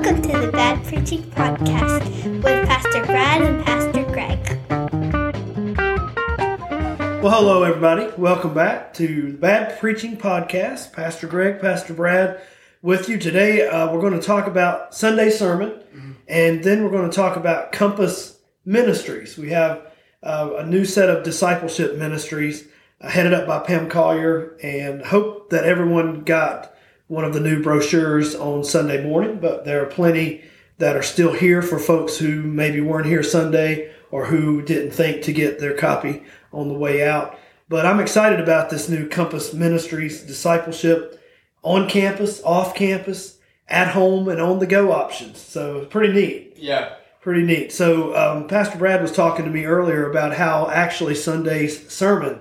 Welcome 0.00 0.22
to 0.22 0.38
the 0.38 0.50
Bad 0.50 0.82
Preaching 0.86 1.22
Podcast 1.24 2.42
with 2.42 2.66
Pastor 2.66 3.04
Brad 3.04 3.42
and 3.42 3.62
Pastor 3.62 4.02
Greg. 4.04 4.38
Well, 7.22 7.30
hello, 7.30 7.64
everybody. 7.64 8.10
Welcome 8.16 8.54
back 8.54 8.94
to 8.94 9.32
the 9.32 9.36
Bad 9.36 9.78
Preaching 9.78 10.16
Podcast. 10.16 10.94
Pastor 10.94 11.26
Greg, 11.26 11.60
Pastor 11.60 11.92
Brad 11.92 12.40
with 12.80 13.10
you. 13.10 13.18
Today, 13.18 13.68
uh, 13.68 13.92
we're 13.92 14.00
going 14.00 14.18
to 14.18 14.26
talk 14.26 14.46
about 14.46 14.94
Sunday 14.94 15.28
sermon, 15.28 15.82
and 16.26 16.64
then 16.64 16.82
we're 16.82 16.90
going 16.90 17.10
to 17.10 17.14
talk 17.14 17.36
about 17.36 17.70
Compass 17.70 18.38
Ministries. 18.64 19.36
We 19.36 19.50
have 19.50 19.82
uh, 20.22 20.52
a 20.60 20.64
new 20.64 20.86
set 20.86 21.10
of 21.10 21.24
discipleship 21.24 21.98
ministries 21.98 22.66
uh, 23.02 23.10
headed 23.10 23.34
up 23.34 23.46
by 23.46 23.58
Pam 23.58 23.90
Collier, 23.90 24.56
and 24.62 25.04
hope 25.04 25.50
that 25.50 25.64
everyone 25.64 26.22
got 26.22 26.74
one 27.10 27.24
of 27.24 27.34
the 27.34 27.40
new 27.40 27.60
brochures 27.60 28.36
on 28.36 28.62
Sunday 28.62 29.04
morning. 29.04 29.40
But 29.40 29.64
there 29.64 29.82
are 29.82 29.86
plenty 29.86 30.44
that 30.78 30.96
are 30.96 31.02
still 31.02 31.32
here 31.32 31.60
for 31.60 31.78
folks 31.78 32.16
who 32.16 32.40
maybe 32.40 32.80
weren't 32.80 33.06
here 33.06 33.24
Sunday 33.24 33.92
or 34.12 34.26
who 34.26 34.62
didn't 34.62 34.92
think 34.92 35.22
to 35.22 35.32
get 35.32 35.58
their 35.58 35.76
copy 35.76 36.22
on 36.52 36.68
the 36.68 36.78
way 36.78 37.06
out. 37.06 37.36
But 37.68 37.84
I'm 37.84 37.98
excited 37.98 38.38
about 38.38 38.70
this 38.70 38.88
new 38.88 39.08
Compass 39.08 39.52
Ministries 39.52 40.22
discipleship 40.22 41.20
on 41.62 41.88
campus, 41.88 42.40
off 42.44 42.76
campus, 42.76 43.38
at 43.66 43.88
home, 43.88 44.28
and 44.28 44.40
on 44.40 44.60
the 44.60 44.66
go 44.66 44.92
options. 44.92 45.38
So 45.38 45.78
it's 45.78 45.92
pretty 45.92 46.12
neat. 46.12 46.54
Yeah. 46.58 46.94
Pretty 47.20 47.42
neat. 47.42 47.72
So 47.72 48.16
um, 48.16 48.46
Pastor 48.46 48.78
Brad 48.78 49.02
was 49.02 49.12
talking 49.12 49.44
to 49.44 49.50
me 49.50 49.64
earlier 49.64 50.08
about 50.08 50.34
how 50.36 50.70
actually 50.70 51.16
Sunday's 51.16 51.88
sermon 51.92 52.40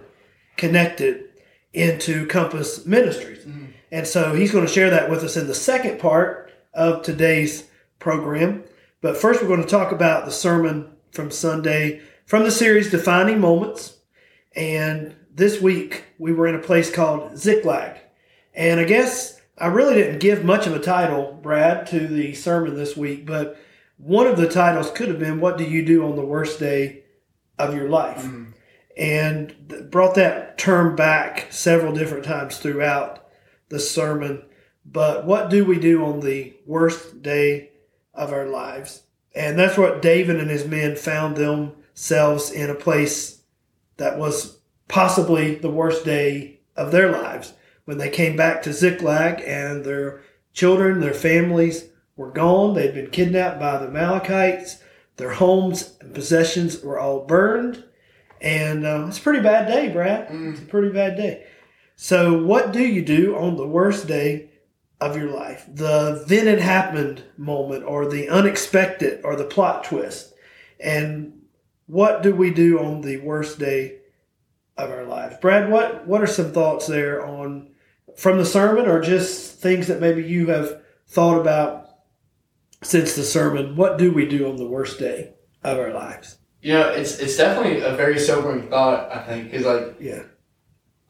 connected 0.58 1.26
into 1.74 2.28
Compass 2.28 2.86
Ministries. 2.86 3.46
And 3.92 4.08
so 4.08 4.34
he's 4.34 4.52
going 4.52 4.66
to 4.66 4.72
share 4.72 4.90
that 4.90 5.10
with 5.10 5.24
us 5.24 5.38
in 5.38 5.48
the 5.48 5.56
second 5.56 6.00
part 6.00 6.52
of 6.74 7.02
today's 7.02 7.70
program. 8.00 8.64
But 9.02 9.18
first, 9.18 9.42
we're 9.42 9.48
going 9.48 9.64
to 9.64 9.68
talk 9.68 9.92
about 9.92 10.26
the 10.26 10.32
sermon 10.32 10.92
from 11.12 11.32
Sunday 11.32 12.02
from 12.26 12.44
the 12.44 12.52
series 12.52 12.92
Defining 12.92 13.40
Moments. 13.40 13.98
And 14.56 15.16
this 15.34 15.60
week, 15.60 16.04
we 16.20 16.32
were 16.32 16.48
in 16.48 16.56
a 16.56 16.60
place 16.60 16.92
called 16.94 17.38
Ziklag. 17.38 17.98
And 18.54 18.80
I 18.80 18.84
guess 18.84 19.40
I 19.58 19.68
really 19.68 19.96
didn't 19.96 20.20
give 20.20 20.44
much 20.44 20.68
of 20.68 20.76
a 20.76 20.80
title, 20.80 21.40
Brad, 21.42 21.88
to 21.88 22.08
the 22.08 22.34
sermon 22.34 22.76
this 22.76 22.96
week, 22.96 23.26
but 23.26 23.60
one 23.98 24.28
of 24.28 24.38
the 24.38 24.48
titles 24.48 24.92
could 24.92 25.10
have 25.10 25.20
been 25.20 25.42
What 25.42 25.58
Do 25.58 25.64
You 25.64 25.84
Do 25.84 26.06
on 26.06 26.16
the 26.16 26.26
Worst 26.26 26.60
Day 26.60 27.04
of 27.58 27.76
Your 27.76 27.90
Life? 27.90 28.24
Mm-hmm. 28.24 28.52
And 28.98 29.90
brought 29.90 30.16
that 30.16 30.58
term 30.58 30.96
back 30.96 31.48
several 31.50 31.94
different 31.94 32.26
times 32.26 32.58
throughout 32.58 33.29
the 33.70 33.80
sermon. 33.80 34.44
But 34.86 35.26
what 35.26 35.50
do 35.50 35.66
we 35.66 35.80
do 35.80 36.06
on 36.06 36.20
the 36.20 36.54
worst 36.66 37.22
day 37.22 37.72
of 38.14 38.34
our 38.34 38.46
lives? 38.46 39.04
And 39.36 39.58
that's 39.58 39.78
what 39.78 40.02
David 40.02 40.40
and 40.40 40.50
his 40.50 40.66
men 40.66 40.96
found 40.96 41.38
themselves 41.38 42.52
in 42.52 42.70
a 42.70 42.76
place 42.76 43.42
that 43.98 44.18
was 44.18 44.58
possibly 44.88 45.56
the 45.56 45.70
worst 45.70 46.04
day 46.04 46.60
of 46.76 46.92
their 46.92 47.12
lives 47.12 47.54
when 47.90 47.98
they 47.98 48.10
came 48.12 48.36
back 48.36 48.62
to 48.62 48.72
Ziklag 48.72 49.42
and 49.42 49.84
their 49.84 50.22
children, 50.54 51.00
their 51.00 51.12
families 51.12 51.86
were 52.16 52.30
gone. 52.30 52.76
They'd 52.76 52.94
been 52.94 53.10
kidnapped 53.10 53.60
by 53.60 53.80
the 53.80 53.88
Amalekites. 53.88 54.78
Their 55.18 55.32
homes 55.32 55.98
and 56.00 56.14
possessions 56.14 56.84
were 56.84 57.00
all 57.00 57.26
burned. 57.26 57.84
And 58.42 58.86
uh, 58.86 59.06
it's 59.08 59.18
a 59.18 59.22
pretty 59.22 59.42
bad 59.42 59.68
day, 59.68 59.90
Brad. 59.90 60.28
It's 60.30 60.62
a 60.62 60.66
pretty 60.66 60.90
bad 60.90 61.18
day. 61.18 61.48
So, 62.02 62.42
what 62.42 62.72
do 62.72 62.82
you 62.82 63.04
do 63.04 63.36
on 63.36 63.58
the 63.58 63.68
worst 63.68 64.08
day 64.08 64.52
of 65.02 65.18
your 65.18 65.30
life? 65.32 65.66
The 65.68 66.24
then 66.26 66.48
it 66.48 66.62
happened 66.62 67.24
moment, 67.36 67.84
or 67.84 68.08
the 68.08 68.30
unexpected, 68.30 69.20
or 69.26 69.36
the 69.36 69.44
plot 69.44 69.84
twist. 69.84 70.34
And 70.80 71.42
what 71.88 72.24
do 72.24 72.34
we 72.34 72.52
do 72.54 72.80
on 72.80 73.02
the 73.02 73.18
worst 73.18 73.60
day 73.60 73.98
of 74.78 74.90
our 74.90 75.04
lives? 75.04 75.36
Brad, 75.42 75.70
what, 75.70 76.08
what 76.08 76.22
are 76.22 76.28
some 76.28 76.54
thoughts 76.54 76.88
there 76.88 77.26
on 77.26 77.72
from 78.16 78.38
the 78.38 78.46
sermon, 78.46 78.88
or 78.88 79.02
just 79.02 79.60
things 79.60 79.88
that 79.88 80.00
maybe 80.00 80.24
you 80.24 80.48
have 80.48 80.82
thought 81.06 81.38
about 81.38 81.90
since 82.82 83.14
the 83.14 83.24
sermon? 83.24 83.76
What 83.76 83.98
do 83.98 84.14
we 84.14 84.26
do 84.26 84.50
on 84.50 84.56
the 84.56 84.70
worst 84.70 85.00
day 85.00 85.34
of 85.66 85.78
our 85.78 85.92
lives? 85.92 86.38
You 86.62 86.76
know, 86.76 86.92
it's 86.92 87.20
it's 87.20 87.36
definitely 87.36 87.82
a 87.82 87.94
very 87.94 88.18
sobering 88.18 88.70
thought. 88.70 89.12
I 89.12 89.22
think 89.26 89.52
because 89.52 89.66
like 89.66 89.98
Yeah. 90.00 90.24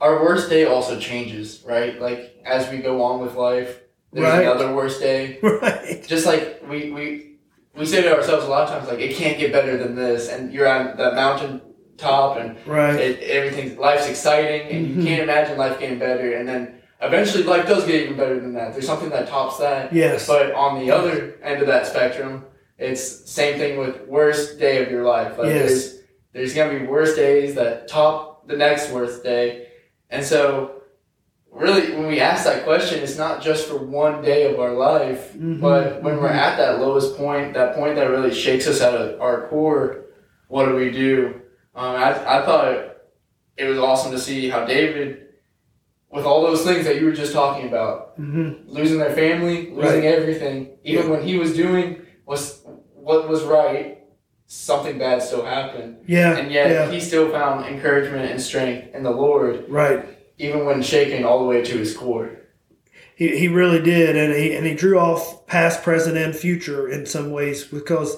Our 0.02 0.22
worst 0.24 0.50
day 0.50 0.66
also 0.66 1.00
changes, 1.00 1.64
right? 1.66 2.00
Like 2.02 2.36
as 2.46 2.70
we 2.70 2.78
go 2.78 3.02
on 3.04 3.20
with 3.22 3.36
life, 3.36 3.80
there's 4.14 4.26
Right. 4.26 4.42
another 4.44 4.74
worst 4.74 5.00
day. 5.02 5.40
Right. 5.44 6.04
Just 6.08 6.26
like 6.26 6.62
we 6.70 6.92
we 6.92 7.36
we 7.76 7.86
say 7.86 8.02
to 8.02 8.16
ourselves 8.16 8.46
a 8.46 8.50
lot 8.50 8.64
of 8.64 8.70
times, 8.70 8.88
like 8.90 9.00
it 9.00 9.16
can't 9.16 9.38
get 9.38 9.52
better 9.52 9.78
than 9.78 9.96
this, 9.96 10.30
and 10.30 10.52
you're 10.54 10.68
on 10.68 10.98
the 10.98 11.12
mountain 11.14 11.62
top, 11.98 12.38
and 12.38 12.56
Right. 12.66 12.96
it, 13.00 13.22
everything's 13.24 13.78
life's 13.78 14.08
exciting, 14.08 14.62
and 14.70 14.88
Mhm. 14.88 14.96
you 14.98 15.04
can't 15.08 15.22
imagine 15.22 15.58
life 15.58 15.80
getting 15.80 16.00
better, 16.00 16.34
and 16.34 16.48
then 16.48 16.76
eventually 17.02 17.44
life 17.44 17.68
does 17.68 17.86
get 17.86 17.96
even 18.02 18.18
better 18.18 18.40
than 18.40 18.54
that. 18.54 18.74
There's 18.74 18.88
something 18.88 19.10
that 19.10 19.28
tops 19.28 19.58
that. 19.60 19.94
Yes. 19.94 20.28
But 20.28 20.52
on 20.54 20.80
the 20.80 20.92
other 20.92 21.36
end 21.44 21.62
of 21.62 21.68
that 21.68 21.86
spectrum, 21.88 22.46
it's 22.78 23.30
same 23.30 23.58
thing 23.60 23.78
with 23.78 24.08
worst 24.08 24.60
day 24.60 24.82
of 24.84 24.90
your 24.92 25.04
life. 25.04 25.38
Like 25.38 25.48
Yes. 25.50 25.60
there's 25.60 25.96
there's 26.34 26.54
gonna 26.54 26.78
be 26.80 26.86
worst 26.86 27.16
days 27.16 27.56
that 27.56 27.88
top 27.88 28.48
the 28.48 28.56
next 28.58 28.92
worst 28.92 29.24
day. 29.24 29.68
And 30.10 30.26
so 30.26 30.82
really 31.52 31.94
when 31.96 32.08
we 32.08 32.20
ask 32.20 32.44
that 32.46 32.64
question, 32.64 33.02
it's 33.04 33.18
not 33.18 33.42
just 33.42 33.68
for 33.68 33.78
one 33.78 34.22
day 34.22 34.52
of 34.52 34.60
our 34.60 34.74
life, 34.74 35.34
Mhm, 35.34 35.60
but 35.62 36.02
when 36.04 36.18
we're 36.18 36.30
mhm. 36.30 36.36
at 36.36 36.58
that 36.58 36.80
lowest 36.80 37.18
point, 37.18 37.54
that 37.54 37.76
point 37.76 37.96
that 37.96 38.10
really 38.10 38.34
shakes 38.34 38.68
us 38.68 38.82
at 38.82 39.20
our 39.20 39.48
core, 39.48 40.06
what 40.48 40.66
do 40.68 40.76
we 40.76 40.90
do? 40.92 41.36
Um, 41.76 41.96
I, 41.96 42.40
I 42.40 42.46
thought 42.46 42.96
it 43.58 43.66
was 43.66 43.78
awesome 43.80 44.12
to 44.12 44.20
see 44.20 44.50
how 44.50 44.66
David, 44.66 45.26
with 46.12 46.26
all 46.26 46.42
those 46.42 46.64
things 46.64 46.86
that 46.86 47.00
you 47.00 47.06
were 47.06 47.12
just 47.14 47.34
talking 47.34 47.68
about, 47.68 48.14
hmm 48.18 48.54
losing 48.68 48.98
their 49.00 49.14
family, 49.14 49.70
losing 49.72 50.06
everything, 50.06 50.78
even 50.84 51.06
Yeah. 51.06 51.12
when 51.12 51.24
he 51.24 51.38
was 51.38 51.56
doing 51.56 52.02
was 52.26 52.64
what 52.94 53.28
was 53.28 53.44
right, 53.44 53.99
something 54.54 54.98
bad 54.98 55.22
still 55.22 55.46
happened, 55.46 55.98
Yeah. 56.08 56.36
and 56.36 56.52
yet 56.52 56.72
yeah. 56.72 56.92
he 56.92 57.00
still 57.00 57.30
found 57.30 57.68
encouragement 57.68 58.32
and 58.32 58.42
strength 58.42 58.96
in 58.96 59.04
the 59.04 59.12
Lord, 59.12 59.66
Right. 59.70 60.04
even 60.40 60.66
when 60.66 60.82
shaken 60.82 61.24
all 61.24 61.38
the 61.40 61.46
way 61.46 61.62
to 61.64 61.78
his 61.78 61.96
core. 61.96 62.32
He, 63.16 63.38
he 63.38 63.48
really 63.48 63.80
did, 63.80 64.16
and 64.16 64.34
he 64.34 64.56
and 64.56 64.66
he 64.66 64.74
drew 64.74 64.98
off 64.98 65.46
past, 65.46 65.84
present, 65.84 66.18
and 66.18 66.36
future 66.36 66.90
in 66.90 67.06
some 67.06 67.32
ways 67.32 67.64
because 67.64 68.18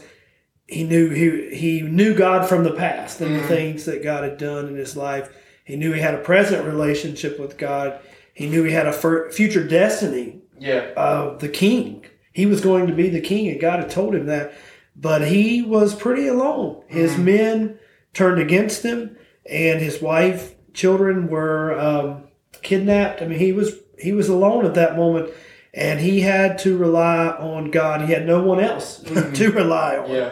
he 0.67 0.83
knew 0.85 1.09
he 1.09 1.53
he 1.53 1.81
knew 1.81 2.13
God 2.13 2.47
from 2.47 2.63
the 2.63 2.71
past 2.71 3.19
and 3.19 3.35
the 3.35 3.39
Mhm. 3.41 3.47
things 3.47 3.85
that 3.85 4.01
God 4.01 4.23
had 4.23 4.37
done 4.37 4.67
in 4.69 4.75
his 4.77 4.95
life. 4.95 5.27
He 5.65 5.75
knew 5.75 5.91
he 5.91 5.99
had 6.01 6.13
a 6.13 6.19
present 6.19 6.65
relationship 6.65 7.39
with 7.39 7.57
God. 7.57 7.95
He 8.33 8.47
knew 8.47 8.63
he 8.63 8.71
had 8.71 8.87
a 8.87 8.93
future 9.31 9.63
destiny 9.67 10.37
Yeah, 10.57 10.83
of 10.95 11.39
the 11.41 11.49
king. 11.49 12.05
He 12.31 12.45
was 12.45 12.61
going 12.61 12.87
to 12.87 12.93
be 12.93 13.09
the 13.09 13.19
king, 13.19 13.49
and 13.49 13.59
God 13.59 13.79
had 13.79 13.89
told 13.89 14.15
him 14.15 14.27
that. 14.27 14.53
But 14.95 15.27
he 15.27 15.61
was 15.61 15.95
pretty 15.95 16.27
alone. 16.27 16.83
His 16.87 17.13
Mhm. 17.13 17.23
men 17.23 17.79
turned 18.13 18.39
against 18.41 18.83
him, 18.83 19.15
and 19.49 19.79
his 19.79 20.01
wife, 20.01 20.53
children 20.73 21.27
were 21.27 21.77
um, 21.79 22.23
kidnapped. 22.61 23.21
I 23.21 23.27
mean, 23.27 23.39
he 23.39 23.51
was 23.51 23.75
he 23.97 24.11
was 24.13 24.29
alone 24.29 24.65
at 24.65 24.73
that 24.75 24.95
moment, 24.97 25.29
and 25.73 25.99
he 25.99 26.21
had 26.21 26.57
to 26.59 26.75
rely 26.77 27.27
on 27.27 27.69
God. 27.71 28.01
He 28.01 28.13
had 28.13 28.25
no 28.25 28.41
one 28.43 28.59
else 28.59 29.03
Mhm. 29.03 29.33
to 29.37 29.51
rely 29.51 29.97
on. 29.97 30.09
yeah, 30.11 30.29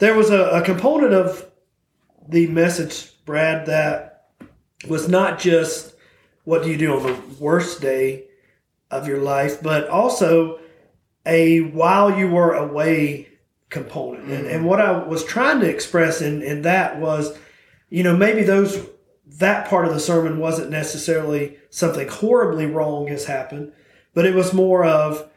There 0.00 0.14
was 0.14 0.30
a, 0.30 0.42
a 0.50 0.62
component 0.62 1.12
of 1.14 1.46
the 2.28 2.46
message, 2.48 3.12
Brad, 3.24 3.66
that 3.66 4.24
was 4.88 5.08
not 5.08 5.38
just 5.38 5.94
what 6.44 6.62
do 6.62 6.70
you 6.70 6.76
do 6.76 6.94
on 6.96 7.02
the 7.04 7.16
worst 7.38 7.80
day 7.80 8.24
of 8.90 9.06
your 9.08 9.18
life, 9.18 9.62
but 9.62 9.88
also 9.88 10.58
a 11.24 11.60
while 11.60 12.18
you 12.18 12.28
were 12.28 12.52
away 12.54 13.28
component. 13.74 14.30
And, 14.30 14.46
and 14.46 14.64
what 14.64 14.80
I 14.80 15.04
was 15.04 15.24
trying 15.24 15.60
to 15.60 15.68
express 15.68 16.22
in, 16.22 16.40
in 16.42 16.62
that 16.62 16.98
was, 16.98 17.36
you 17.90 18.02
know, 18.02 18.16
maybe 18.16 18.42
those 18.42 18.88
that 19.26 19.68
part 19.68 19.86
of 19.86 19.92
the 19.92 20.00
sermon 20.00 20.38
wasn't 20.38 20.70
necessarily 20.70 21.58
something 21.68 22.06
horribly 22.08 22.66
wrong 22.66 23.08
has 23.08 23.24
happened, 23.24 23.72
but 24.14 24.24
it 24.24 24.34
was 24.34 24.52
more 24.52 24.84
of 24.84 25.28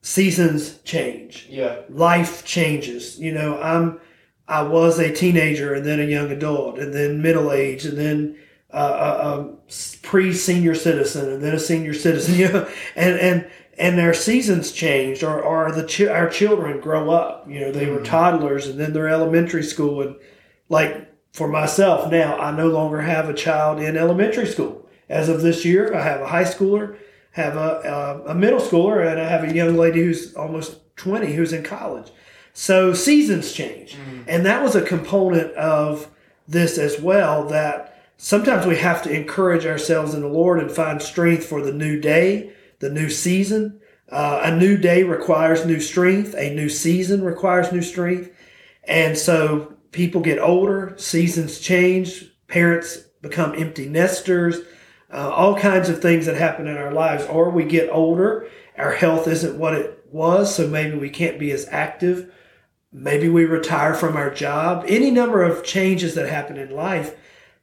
seasons 0.00 0.78
change 0.82 1.46
yeah, 1.50 1.80
life 1.88 2.44
changes. 2.44 3.18
You 3.18 3.32
know, 3.32 3.60
I'm 3.60 4.00
I 4.46 4.62
was 4.62 5.00
a 5.00 5.12
teenager 5.12 5.74
and 5.74 5.84
then 5.84 5.98
a 5.98 6.04
young 6.04 6.30
adult 6.30 6.78
and 6.78 6.94
then 6.94 7.20
middle 7.20 7.50
age 7.50 7.84
and 7.84 7.98
then 7.98 8.38
uh, 8.70 8.78
a, 8.78 9.40
a 9.40 9.54
pre 10.02 10.32
senior 10.32 10.76
citizen 10.76 11.32
and 11.32 11.42
then 11.42 11.54
a 11.54 11.58
senior 11.58 11.94
citizen. 11.94 12.34
You 12.38 12.52
know, 12.52 12.68
and 12.94 13.18
and 13.18 13.50
and 13.78 13.98
their 13.98 14.14
seasons 14.14 14.72
changed 14.72 15.22
or 15.22 15.40
or 15.40 15.72
the 15.72 15.84
chi- 15.84 16.06
our 16.12 16.28
children 16.28 16.80
grow 16.80 17.10
up. 17.10 17.46
You 17.48 17.60
know, 17.60 17.72
they 17.72 17.86
were 17.86 17.98
Mhm. 18.00 18.04
toddlers 18.04 18.66
and 18.66 18.78
then 18.80 18.92
they're 18.92 19.08
elementary 19.08 19.62
school 19.62 20.00
and 20.02 20.16
like 20.68 21.06
for 21.32 21.46
myself 21.48 22.10
now, 22.10 22.38
I 22.38 22.50
no 22.56 22.68
longer 22.68 23.02
have 23.02 23.28
a 23.28 23.34
child 23.34 23.78
in 23.80 23.96
elementary 23.96 24.46
school. 24.46 24.86
As 25.08 25.28
of 25.28 25.42
this 25.42 25.64
year, 25.64 25.94
I 25.94 26.02
have 26.02 26.20
a 26.22 26.26
high 26.28 26.44
schooler 26.44 26.96
have 27.32 27.54
a, 27.56 28.22
a, 28.26 28.30
a 28.30 28.34
middle 28.34 28.58
schooler 28.60 29.06
and 29.06 29.20
I 29.20 29.28
have 29.28 29.44
a 29.44 29.52
young 29.54 29.76
lady 29.76 30.00
who's 30.02 30.34
almost 30.34 30.96
20 30.96 31.34
who's 31.34 31.52
in 31.52 31.62
college. 31.62 32.06
So 32.54 32.94
seasons 32.94 33.52
change. 33.52 33.94
And 34.26 34.46
that 34.46 34.62
was 34.62 34.74
a 34.74 34.80
component 34.80 35.52
of 35.52 36.08
this 36.48 36.78
as 36.78 36.98
well 36.98 37.44
that 37.48 38.02
sometimes 38.16 38.64
we 38.64 38.76
have 38.76 39.02
to 39.02 39.10
encourage 39.14 39.66
ourselves 39.66 40.14
in 40.14 40.22
the 40.22 40.28
Lord 40.28 40.58
and 40.60 40.70
find 40.70 41.02
strength 41.02 41.44
for 41.44 41.60
the 41.60 41.74
new 41.74 42.00
day, 42.00 42.52
the 42.78 42.90
new 42.90 43.10
season. 43.10 43.80
Uh, 44.08 44.40
a 44.44 44.54
new 44.54 44.76
day 44.76 45.02
requires 45.02 45.66
new 45.66 45.80
strength. 45.80 46.34
A 46.36 46.54
new 46.54 46.68
season 46.68 47.24
requires 47.24 47.72
new 47.72 47.82
strength. 47.82 48.30
And 48.84 49.18
so 49.18 49.74
people 49.90 50.20
get 50.20 50.38
older, 50.38 50.94
seasons 50.96 51.58
change, 51.58 52.30
parents 52.46 52.98
become 53.20 53.54
empty 53.56 53.88
nesters, 53.88 54.58
uh, 55.12 55.30
all 55.30 55.58
kinds 55.58 55.88
of 55.88 56.00
things 56.00 56.26
that 56.26 56.36
happen 56.36 56.66
in 56.66 56.76
our 56.76 56.92
lives. 56.92 57.24
Or 57.24 57.50
we 57.50 57.64
get 57.64 57.90
older, 57.90 58.48
our 58.78 58.92
health 58.92 59.26
isn't 59.26 59.58
what 59.58 59.74
it 59.74 60.06
was, 60.10 60.54
so 60.54 60.68
maybe 60.68 60.96
we 60.96 61.10
can't 61.10 61.38
be 61.38 61.50
as 61.50 61.66
active. 61.70 62.32
Maybe 62.92 63.28
we 63.28 63.44
retire 63.44 63.94
from 63.94 64.16
our 64.16 64.30
job. 64.30 64.84
Any 64.86 65.10
number 65.10 65.42
of 65.42 65.64
changes 65.64 66.14
that 66.14 66.28
happen 66.28 66.56
in 66.56 66.70
life 66.70 67.16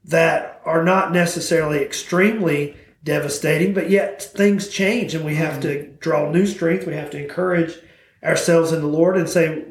that 0.06 0.62
are 0.66 0.84
not 0.84 1.12
necessarily 1.12 1.82
extremely 1.82 2.76
devastating, 3.04 3.74
but 3.74 3.90
yet 3.90 4.22
things 4.22 4.70
change 4.70 5.14
and 5.14 5.26
we 5.26 5.36
have 5.36 5.60
to 5.62 5.68
mm-hmm. 5.68 5.96
draw 5.96 6.30
new 6.30 6.46
strength. 6.46 6.88
We 6.88 6.94
have 6.94 7.10
to 7.12 7.22
encourage 7.22 7.78
ourselves 8.24 8.72
in 8.72 8.82
the 8.82 8.88
Lord 8.88 9.18
and 9.18 9.28
say, 9.28 9.66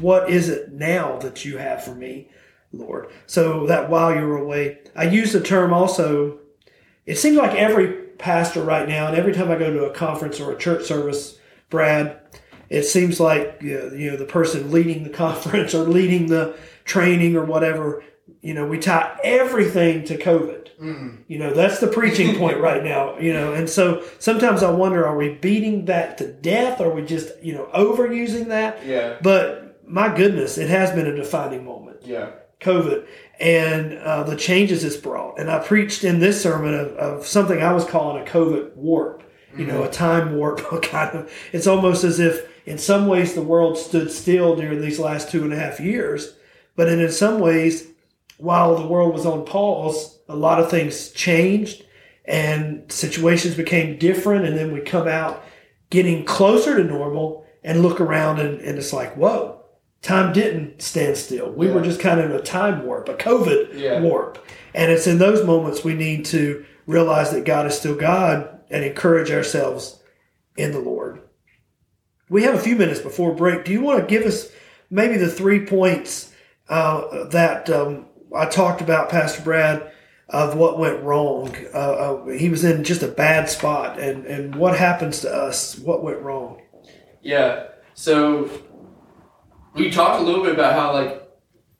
What 0.00 0.30
is 0.30 0.48
it 0.48 0.72
now 0.72 1.18
that 1.18 1.44
you 1.44 1.58
have 1.58 1.82
for 1.84 1.94
me, 1.94 2.28
Lord? 2.72 3.10
So 3.26 3.66
that 3.66 3.88
while 3.88 4.14
you're 4.14 4.38
away, 4.38 4.80
I 4.94 5.04
use 5.04 5.32
the 5.32 5.40
term 5.40 5.72
also, 5.72 6.40
it 7.06 7.16
seems 7.16 7.36
like 7.36 7.54
every 7.54 7.92
pastor 8.18 8.62
right 8.62 8.88
now, 8.88 9.08
and 9.08 9.16
every 9.16 9.32
time 9.32 9.50
I 9.50 9.56
go 9.56 9.72
to 9.72 9.86
a 9.86 9.94
conference 9.94 10.38
or 10.38 10.52
a 10.52 10.58
church 10.58 10.84
service, 10.84 11.38
Brad, 11.70 12.20
it 12.68 12.84
seems 12.84 13.18
like 13.18 13.58
you 13.60 13.78
know, 13.78 13.94
you 13.94 14.10
know 14.10 14.16
the 14.16 14.24
person 14.24 14.70
leading 14.70 15.02
the 15.02 15.10
conference 15.26 15.74
or 15.74 15.84
leading 15.84 16.26
the 16.28 16.56
training 16.84 17.36
or 17.36 17.44
whatever 17.44 18.02
you 18.40 18.54
know 18.54 18.66
we 18.66 18.78
tie 18.78 19.18
everything 19.22 20.04
to 20.04 20.16
covid 20.16 20.59
you 21.28 21.38
know 21.38 21.52
that's 21.52 21.78
the 21.80 21.86
preaching 21.86 22.36
point 22.38 22.58
right 22.58 22.82
now 22.82 23.18
you 23.18 23.32
know 23.34 23.52
and 23.52 23.68
so 23.68 24.02
sometimes 24.18 24.62
i 24.62 24.70
wonder 24.70 25.06
are 25.06 25.16
we 25.16 25.34
beating 25.34 25.84
that 25.84 26.16
to 26.16 26.26
death 26.32 26.80
or 26.80 26.86
are 26.90 26.94
we 26.94 27.02
just 27.02 27.28
you 27.42 27.52
know 27.52 27.68
overusing 27.74 28.46
that 28.48 28.84
Yeah. 28.86 29.18
but 29.22 29.78
my 29.86 30.14
goodness 30.14 30.56
it 30.56 30.70
has 30.70 30.90
been 30.92 31.06
a 31.06 31.14
defining 31.14 31.64
moment 31.66 31.98
Yeah. 32.04 32.30
COVID 32.62 33.06
and 33.40 33.98
uh, 33.98 34.22
the 34.24 34.36
changes 34.36 34.84
it's 34.84 34.96
brought. 34.96 35.38
And 35.38 35.50
I 35.50 35.58
preached 35.60 36.04
in 36.04 36.20
this 36.20 36.42
sermon 36.42 36.74
of, 36.74 36.88
of 36.96 37.26
something 37.26 37.62
I 37.62 37.72
was 37.72 37.86
calling 37.86 38.20
a 38.22 38.26
COVID 38.26 38.76
warp, 38.76 39.22
you 39.56 39.64
know, 39.64 39.82
a 39.82 39.90
time 39.90 40.36
warp 40.36 40.58
kind 40.82 41.16
of. 41.16 41.32
It's 41.52 41.66
almost 41.66 42.04
as 42.04 42.20
if 42.20 42.46
in 42.66 42.76
some 42.76 43.06
ways 43.06 43.32
the 43.32 43.40
world 43.42 43.78
stood 43.78 44.10
still 44.12 44.56
during 44.56 44.82
these 44.82 44.98
last 44.98 45.30
two 45.30 45.42
and 45.42 45.54
a 45.54 45.56
half 45.56 45.80
years, 45.80 46.34
but 46.76 46.88
in, 46.88 47.00
in 47.00 47.10
some 47.10 47.40
ways, 47.40 47.88
while 48.36 48.76
the 48.76 48.86
world 48.86 49.14
was 49.14 49.24
on 49.24 49.46
pause, 49.46 50.18
a 50.30 50.36
lot 50.36 50.60
of 50.60 50.70
things 50.70 51.10
changed 51.10 51.84
and 52.24 52.90
situations 52.90 53.54
became 53.54 53.98
different. 53.98 54.44
And 54.46 54.56
then 54.56 54.72
we 54.72 54.80
come 54.80 55.08
out 55.08 55.44
getting 55.90 56.24
closer 56.24 56.76
to 56.76 56.84
normal 56.84 57.44
and 57.64 57.82
look 57.82 58.00
around 58.00 58.38
and, 58.38 58.60
and 58.60 58.78
it's 58.78 58.92
like, 58.92 59.16
whoa, 59.16 59.60
time 60.02 60.32
didn't 60.32 60.80
stand 60.80 61.16
still. 61.16 61.50
We 61.50 61.68
were 61.68 61.82
just 61.82 62.00
kind 62.00 62.20
of 62.20 62.30
in 62.30 62.36
a 62.36 62.40
time 62.42 62.84
warp, 62.86 63.08
a 63.08 63.14
COVID 63.14 63.74
Yeah. 63.78 64.00
warp. 64.00 64.44
And 64.72 64.92
it's 64.92 65.06
in 65.06 65.18
those 65.18 65.44
moments 65.44 65.82
we 65.84 65.94
need 65.94 66.24
to 66.26 66.64
realize 66.86 67.32
that 67.32 67.44
God 67.44 67.66
is 67.66 67.76
still 67.76 67.96
God 67.96 68.60
and 68.70 68.84
encourage 68.84 69.30
ourselves 69.32 70.00
in 70.56 70.70
the 70.72 70.78
Lord. 70.78 71.20
We 72.28 72.44
have 72.44 72.54
a 72.54 72.60
few 72.60 72.76
minutes 72.76 73.00
before 73.00 73.34
break. 73.34 73.64
Do 73.64 73.72
you 73.72 73.80
want 73.80 74.00
to 74.00 74.06
give 74.06 74.24
us 74.24 74.48
maybe 74.90 75.16
the 75.16 75.28
three 75.28 75.66
points 75.66 76.32
uh, 76.68 77.24
that 77.30 77.68
um, 77.68 78.06
I 78.34 78.46
talked 78.46 78.80
about, 78.80 79.10
Pastor 79.10 79.42
Brad, 79.42 79.90
of 80.30 80.56
what 80.56 80.78
went 80.78 81.02
wrong? 81.02 81.54
Uh, 81.74 81.78
uh, 81.78 82.26
he 82.26 82.48
was 82.48 82.64
in 82.64 82.84
just 82.84 83.02
a 83.02 83.08
bad 83.08 83.48
spot, 83.48 83.98
and, 83.98 84.24
and 84.26 84.54
what 84.54 84.76
happens 84.78 85.20
to 85.20 85.30
us? 85.32 85.78
What 85.78 86.02
went 86.02 86.20
wrong? 86.20 86.62
Yeah. 87.22 87.68
So 87.94 88.48
we 89.74 89.90
talked 89.90 90.20
a 90.22 90.24
little 90.24 90.42
bit 90.42 90.54
about 90.54 90.72
how 90.74 90.92
like 90.92 91.28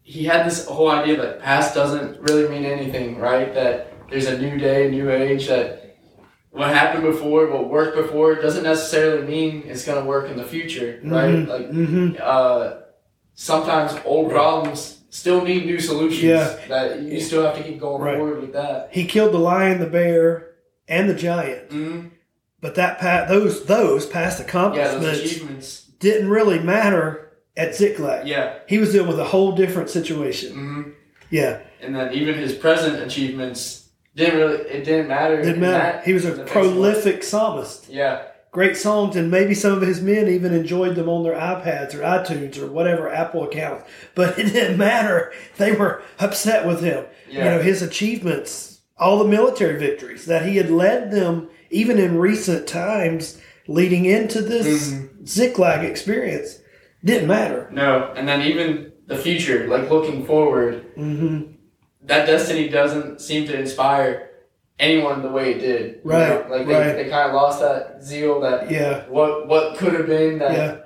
he 0.03 0.25
had 0.25 0.45
this 0.47 0.67
whole 0.67 0.91
idea 0.91 1.17
that 1.17 1.41
past 1.41 1.75
doesn't 1.75 2.21
really 2.21 2.49
mean 2.49 2.65
anything, 2.65 3.19
right? 3.19 3.55
That 3.55 3.93
there's 4.11 4.27
a 4.27 4.39
new 4.39 4.59
day, 4.59 4.89
a 4.89 4.91
new 4.91 5.11
age. 5.11 5.47
That 5.49 5.97
what 6.51 6.69
happened 6.69 7.05
before, 7.05 7.47
what 7.51 7.71
worked 7.71 7.97
before, 7.97 8.35
doesn't 8.35 8.65
necessarily 8.65 9.27
mean 9.27 9.63
it's 9.67 9.85
gonna 9.85 10.05
work 10.05 10.29
in 10.31 10.37
the 10.37 10.45
future, 10.45 11.01
right? 11.05 11.35
Mhm, 11.35 11.49
Like 11.49 11.71
mhm. 11.71 12.21
uh, 12.21 12.81
sometimes 13.35 13.95
old 14.05 14.31
problems 14.31 15.00
still 15.11 15.45
need 15.45 15.67
new 15.67 15.79
solutions. 15.79 16.23
Yeah. 16.23 16.57
That 16.69 17.01
you 17.03 17.21
still 17.21 17.43
have 17.45 17.57
to 17.57 17.63
keep 17.63 17.79
going 17.81 18.01
Right. 18.03 18.17
forward 18.17 18.41
with 18.41 18.53
that. 18.55 18.89
He 18.93 19.05
killed 19.05 19.35
the 19.35 19.39
lion, 19.39 19.79
the 19.81 19.87
bear, 19.87 20.53
and 20.89 21.09
the 21.11 21.15
giant. 21.15 21.71
hmm 21.71 22.01
But 22.61 22.75
that 22.77 22.99
pa- 23.01 23.27
those 23.29 23.65
those 23.67 24.07
past 24.07 24.39
Yeah, 24.41 24.47
accomplishments 24.47 25.21
achievements. 25.21 25.83
didn't 25.99 26.29
really 26.31 26.59
matter 26.59 27.33
at 27.57 27.75
Ziklag. 27.75 28.27
Yeah. 28.27 28.55
He 28.69 28.79
was 28.79 28.93
dealing 28.93 29.09
with 29.09 29.19
a 29.21 29.25
whole 29.25 29.53
different 29.53 29.91
situation. 29.91 30.53
hmm 30.53 30.83
Yeah, 31.31 31.59
and 31.83 31.95
then 31.95 32.13
even 32.15 32.35
his 32.35 32.53
present 32.55 33.03
achievements 33.03 33.89
didn't 34.17 34.39
really 34.41 34.59
it 34.69 34.85
didn't 34.85 35.09
matter. 35.09 35.37
didn't 35.43 35.61
matter. 35.61 35.79
that- 35.99 36.05
He 36.05 36.13
was 36.13 36.25
a 36.25 36.33
in 36.33 36.39
the 36.39 36.45
face 36.47 36.51
of 36.57 36.57
what- 36.57 36.73
prolific 36.73 37.23
psalmist. 37.23 37.89
Yeah, 37.89 38.23
Great 38.53 38.77
songs, 38.77 39.15
and 39.15 39.31
maybe 39.31 39.55
some 39.55 39.73
of 39.73 39.83
his 39.83 40.01
men 40.03 40.29
even 40.29 40.53
enjoyed 40.53 40.97
them 40.97 41.09
on 41.09 41.23
their 41.23 41.35
iPads 41.35 41.95
or 41.95 41.99
iTunes 42.01 42.59
or 42.59 42.67
whatever 42.67 43.09
Apple 43.09 43.45
accounts. 43.45 43.89
But 44.15 44.39
it 44.39 44.53
didn't 44.53 44.77
matter. 44.79 45.33
They 45.57 45.73
were 45.73 46.03
upset 46.19 46.67
with 46.67 46.83
him. 46.83 47.05
You 47.29 47.39
know, 47.45 47.63
his 47.63 47.81
achievements, 47.81 48.81
all 48.99 49.19
the 49.19 49.29
military 49.29 49.79
victories 49.79 50.27
that 50.27 50.45
he 50.47 50.57
had 50.57 50.69
led 50.71 51.13
them, 51.13 51.49
even 51.71 51.99
in 51.99 52.19
recent 52.19 52.67
times 52.67 53.41
leading 53.69 54.05
into 54.05 54.43
this 54.43 54.91
Mm-hmm. 54.93 55.25
Ziklag 55.27 55.85
experience, 55.85 56.59
didn't 57.05 57.29
matter. 57.29 57.69
no, 57.71 58.13
and 58.17 58.27
then 58.27 58.43
even 58.43 58.91
the 59.07 59.17
future, 59.17 59.69
like 59.69 59.89
looking 59.91 60.25
forward, 60.27 60.85
hmm 60.97 61.43
that 62.03 62.25
destiny 62.27 62.67
doesn't 62.69 63.21
seem 63.21 63.47
to 63.47 63.57
inspire 63.57 64.30
anyone 64.81 65.23
the 65.23 65.29
way 65.29 65.53
it 65.53 65.59
did. 65.61 66.01
Right, 66.03 66.29
know? 66.49 66.57
Like 66.57 66.67
they, 66.67 66.75
right. 66.75 66.93
they 66.95 67.09
kind 67.09 67.29
of 67.29 67.35
lost 67.35 67.61
that 67.61 68.03
zeal 68.03 68.41
that 68.41 68.71
Yeah, 68.71 69.05
what 69.09 69.47
what 69.47 69.77
could 69.79 69.93
have 69.93 70.07
been 70.07 70.39
that, 70.41 70.53
yeah. 70.53 70.77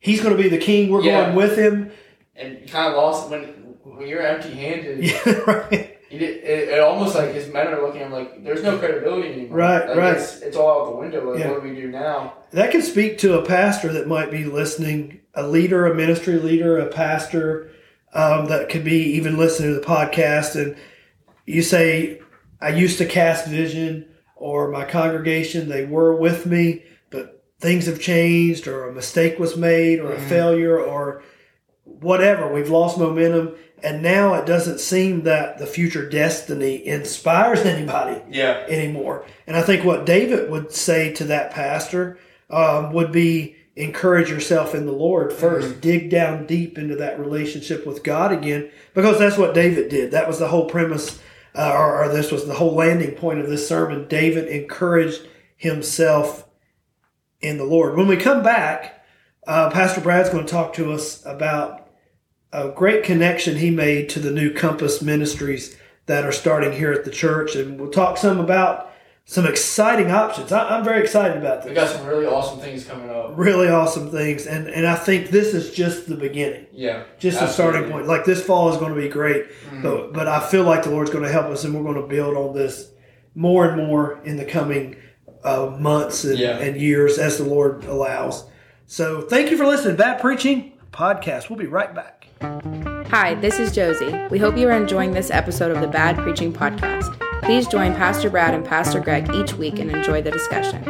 He's 0.00 0.20
going 0.22 0.36
to 0.36 0.40
be 0.40 0.48
the 0.48 0.58
king. 0.58 0.90
We're 0.90 1.02
Yeah. 1.02 1.24
going 1.24 1.36
with 1.36 1.58
him. 1.58 1.90
and 2.36 2.58
you 2.60 2.68
kind 2.68 2.92
of 2.92 2.96
lost 2.96 3.30
when 3.30 3.40
when 3.82 4.06
you're 4.06 4.22
empty 4.22 4.50
handed. 4.50 5.00
Yeah, 5.04 5.32
right. 5.46 5.94
Did, 6.10 6.22
it, 6.22 6.68
it 6.70 6.80
almost 6.80 7.14
like 7.14 7.32
his 7.34 7.52
men 7.52 7.66
are 7.68 7.82
looking 7.82 8.00
at 8.00 8.06
him 8.06 8.12
like 8.12 8.42
there's 8.42 8.62
no 8.62 8.78
credibility 8.78 9.30
anymore. 9.32 9.58
Right, 9.58 9.88
Like, 9.88 9.98
right. 9.98 10.16
It's, 10.16 10.40
it's 10.40 10.56
all 10.56 10.80
out 10.86 10.90
the 10.92 10.96
window. 10.96 11.30
Like 11.30 11.40
Yeah. 11.40 11.50
what 11.50 11.62
do 11.62 11.68
we 11.68 11.74
do 11.74 11.88
now? 11.88 12.34
That 12.52 12.70
can 12.70 12.80
speak 12.80 13.18
to 13.18 13.38
a 13.38 13.44
pastor 13.44 13.92
that 13.92 14.06
might 14.08 14.30
be 14.30 14.44
listening, 14.44 15.20
a 15.34 15.46
leader, 15.46 15.84
a 15.86 15.94
ministry 15.94 16.38
leader, 16.38 16.78
a 16.78 16.86
pastor 16.86 17.70
um, 18.14 18.46
that 18.46 18.70
could 18.70 18.84
be 18.84 19.02
even 19.16 19.36
listening 19.36 19.74
to 19.74 19.80
the 19.80 19.86
podcast. 19.86 20.54
And 20.56 20.76
you 21.44 21.60
say, 21.60 22.20
I 22.60 22.70
used 22.70 22.98
to 22.98 23.06
cast 23.06 23.46
vision, 23.46 24.06
or 24.36 24.70
my 24.70 24.84
congregation, 24.84 25.68
they 25.68 25.84
were 25.84 26.14
with 26.14 26.46
me, 26.46 26.82
but 27.10 27.42
things 27.60 27.86
have 27.86 28.00
changed, 28.00 28.66
or 28.66 28.88
a 28.88 28.92
mistake 28.92 29.38
was 29.38 29.56
made, 29.56 30.00
or 30.00 30.12
a 30.12 30.16
Mhm. 30.18 30.28
failure, 30.28 30.78
or 30.78 31.22
whatever. 31.84 32.52
We've 32.52 32.70
lost 32.70 32.98
momentum. 32.98 33.54
And 33.82 34.02
now 34.02 34.34
it 34.34 34.44
doesn't 34.44 34.80
seem 34.80 35.22
that 35.22 35.58
the 35.58 35.66
future 35.66 36.08
destiny 36.08 36.84
inspires 36.84 37.60
anybody 37.64 38.20
Yeah. 38.30 38.64
anymore. 38.68 39.24
And 39.46 39.56
I 39.56 39.62
think 39.62 39.84
what 39.84 40.04
David 40.04 40.50
would 40.50 40.72
say 40.72 41.12
to 41.14 41.24
that 41.24 41.52
pastor 41.52 42.18
um, 42.50 42.92
would 42.92 43.12
be 43.12 43.54
encourage 43.76 44.30
yourself 44.30 44.74
in 44.74 44.86
the 44.86 44.92
Lord 44.92 45.32
1st 45.32 45.80
Dig 45.80 46.10
down 46.10 46.46
deep 46.46 46.76
into 46.78 46.96
that 46.96 47.20
relationship 47.20 47.86
with 47.86 48.02
God 48.02 48.32
again, 48.32 48.68
because 48.94 49.18
that's 49.20 49.38
what 49.38 49.54
David 49.54 49.88
did. 49.88 50.10
That 50.10 50.26
was 50.26 50.38
the 50.40 50.48
whole 50.48 50.64
premise, 50.64 51.20
uh, 51.58 51.72
or, 51.72 52.04
or 52.04 52.08
this 52.08 52.30
was 52.30 52.46
the 52.46 52.54
whole 52.54 52.74
landing 52.74 53.10
point 53.16 53.40
of 53.40 53.48
this 53.48 53.68
sermon. 53.68 54.06
David 54.06 54.46
encouraged 54.46 55.26
himself 55.56 56.48
in 57.40 57.58
the 57.58 57.64
Lord. 57.64 57.96
When 57.96 58.06
we 58.06 58.16
come 58.16 58.44
back, 58.44 59.04
uh, 59.46 59.68
Pastor 59.70 60.00
Brad's 60.00 60.30
going 60.30 60.46
to 60.46 60.50
talk 60.50 60.72
to 60.74 60.92
us 60.92 61.24
about 61.26 61.88
a 62.52 62.68
great 62.68 63.02
connection 63.02 63.56
he 63.56 63.70
made 63.70 64.08
to 64.10 64.20
the 64.20 64.30
new 64.30 64.54
Compass 64.54 65.02
ministries 65.02 65.76
that 66.06 66.24
are 66.24 66.32
starting 66.32 66.72
here 66.72 66.92
at 66.92 67.04
the 67.04 67.10
church, 67.10 67.56
and 67.56 67.78
we'll 67.78 67.90
talk 67.90 68.16
some 68.16 68.38
about 68.38 68.87
some 69.30 69.44
exciting 69.46 70.10
options. 70.10 70.50
I, 70.52 70.66
I'm 70.78 70.82
very 70.82 71.02
excited 71.02 71.36
about 71.36 71.60
this. 71.62 71.68
We 71.68 71.74
got 71.74 71.90
some 71.90 72.06
really 72.06 72.24
awesome 72.24 72.60
things 72.60 72.86
coming 72.86 73.10
up. 73.10 73.34
Really 73.36 73.68
awesome 73.68 74.10
things, 74.10 74.46
and 74.46 74.68
and 74.68 74.86
I 74.86 74.94
think 74.96 75.28
this 75.28 75.52
is 75.52 75.70
just 75.70 76.08
the 76.08 76.14
beginning, 76.16 76.64
Yeah. 76.72 77.02
just 77.18 77.38
the 77.38 77.46
starting 77.46 77.90
point. 77.90 78.06
Like 78.06 78.24
this 78.24 78.42
fall 78.42 78.70
is 78.70 78.78
going 78.78 78.94
to 78.94 79.00
be 79.00 79.08
great, 79.10 79.44
Mhm. 79.70 79.82
but 79.82 80.14
but 80.14 80.26
I 80.28 80.40
feel 80.40 80.64
like 80.64 80.82
the 80.84 80.90
Lord's 80.90 81.10
going 81.10 81.24
to 81.24 81.30
help 81.30 81.46
us, 81.46 81.62
and 81.64 81.74
we're 81.74 81.82
going 81.82 82.00
to 82.02 82.08
build 82.08 82.36
on 82.38 82.54
this 82.54 82.90
more 83.34 83.66
and 83.68 83.76
more 83.76 84.18
in 84.24 84.38
the 84.38 84.46
coming 84.46 84.96
uh, 85.44 85.76
months 85.78 86.24
and, 86.24 86.38
Yeah. 86.38 86.56
and 86.58 86.80
years 86.80 87.18
as 87.18 87.36
the 87.36 87.44
Lord 87.44 87.84
allows. 87.84 88.44
So 88.86 89.20
thank 89.20 89.50
you 89.50 89.58
for 89.58 89.66
listening. 89.66 89.96
Bad 89.96 90.20
Preaching 90.22 90.72
Podcast. 90.90 91.50
We'll 91.50 91.58
be 91.58 91.66
right 91.66 91.94
back. 91.94 92.26
Hi, 93.10 93.34
this 93.34 93.58
is 93.60 93.72
Josie. 93.74 94.18
We 94.30 94.38
hope 94.38 94.56
you 94.56 94.68
are 94.68 94.72
enjoying 94.72 95.12
this 95.12 95.30
episode 95.30 95.70
of 95.70 95.82
the 95.82 95.86
Bad 95.86 96.16
Preaching 96.16 96.50
Podcast. 96.52 97.14
Please 97.48 97.64
join 97.66 97.94
Pastor 97.94 98.28
Brad 98.28 98.52
and 98.52 98.62
Pastor 98.62 99.00
Greg 99.00 99.34
each 99.34 99.54
week 99.54 99.78
and 99.78 99.90
enjoy 99.90 100.20
the 100.20 100.30
discussion. 100.30 100.84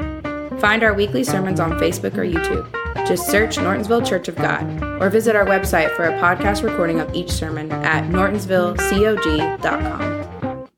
Find 0.59 0.83
our 0.83 0.93
weekly 0.93 1.23
sermons 1.23 1.61
on 1.61 1.71
Facebook 1.75 2.19
or 2.19 2.25
YouTube. 2.25 2.69
Just 3.07 3.29
search 3.29 3.59
Nortonsville 3.59 4.05
Church 4.05 4.27
of 4.27 4.35
God 4.35 4.65
or 5.01 5.09
visit 5.09 5.37
our 5.37 5.45
website 5.45 5.95
for 5.95 6.07
a 6.07 6.19
podcast 6.19 6.65
recording 6.65 6.99
of 6.99 7.15
each 7.15 7.31
sermon 7.31 7.71
at 7.71 8.11
nortonsvillecog.com. 8.11 10.69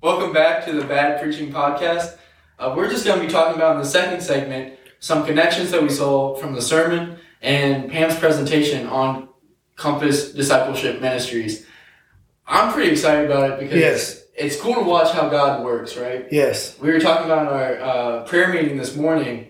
Welcome 0.00 0.32
back 0.32 0.64
to 0.66 0.72
the 0.72 0.84
Bad 0.84 1.20
Preaching 1.20 1.50
Podcast. 1.50 2.16
Uh, 2.60 2.72
we're 2.76 2.88
just 2.88 3.04
going 3.04 3.18
to 3.18 3.26
be 3.26 3.32
talking 3.32 3.56
about 3.56 3.74
in 3.74 3.82
the 3.82 3.88
second 3.88 4.20
segment 4.20 4.78
some 5.00 5.26
connections 5.26 5.72
that 5.72 5.82
we 5.82 5.88
saw 5.88 6.36
from 6.36 6.54
the 6.54 6.62
sermon 6.62 7.18
and 7.42 7.90
Pam's 7.90 8.16
presentation 8.16 8.86
on 8.86 9.28
Compass 9.74 10.30
Discipleship 10.32 11.00
Ministries. 11.00 11.66
I'm 12.46 12.72
pretty 12.72 12.92
excited 12.92 13.28
about 13.28 13.50
it 13.50 13.58
because 13.58 13.80
Yes. 13.80 14.22
It's 14.38 14.60
cool 14.60 14.74
to 14.74 14.82
watch 14.82 15.12
how 15.12 15.28
God 15.28 15.64
works, 15.64 15.96
right? 15.96 16.26
Yes. 16.30 16.78
We 16.80 16.90
were 16.92 17.00
talking 17.00 17.26
about 17.26 17.42
in 17.46 17.52
our 17.52 17.80
uh, 17.80 18.24
prayer 18.24 18.48
meeting 18.52 18.76
this 18.76 18.96
morning 18.96 19.48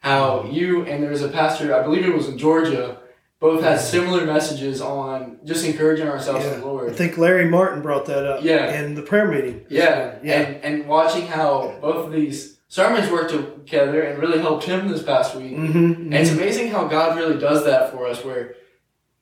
how 0.00 0.44
you 0.50 0.84
and 0.86 1.02
there 1.02 1.10
was 1.10 1.22
a 1.22 1.28
pastor, 1.28 1.74
I 1.74 1.82
believe 1.82 2.04
it 2.04 2.14
was 2.14 2.28
in 2.28 2.38
Georgia, 2.38 2.98
both 3.40 3.62
had 3.62 3.80
similar 3.80 4.24
messages 4.26 4.80
on 4.80 5.38
just 5.44 5.64
encouraging 5.64 6.08
ourselves 6.08 6.44
in 6.46 6.60
the 6.60 6.66
Lord. 6.66 6.90
I 6.90 6.92
think 6.94 7.18
Larry 7.18 7.48
Martin 7.48 7.82
brought 7.82 8.06
that 8.06 8.24
up 8.26 8.42
Yeah. 8.42 8.80
in 8.80 8.94
the 8.94 9.02
prayer 9.02 9.28
meeting. 9.28 9.64
Yeah, 9.68 10.16
Yeah. 10.22 10.40
And, 10.40 10.64
and 10.64 10.88
watching 10.88 11.26
how 11.26 11.76
both 11.80 12.06
of 12.06 12.12
these 12.12 12.58
sermons 12.68 13.10
worked 13.10 13.30
together 13.30 14.02
and 14.02 14.18
really 14.20 14.40
helped 14.40 14.64
him 14.64 14.88
this 14.88 15.02
past 15.02 15.34
week. 15.36 15.52
Mm-hmm. 15.56 15.76
And 16.12 16.14
it's 16.14 16.30
amazing 16.30 16.68
how 16.68 16.86
God 16.86 17.16
really 17.16 17.38
does 17.38 17.64
that 17.64 17.90
for 17.92 18.06
us, 18.06 18.24
where 18.24 18.54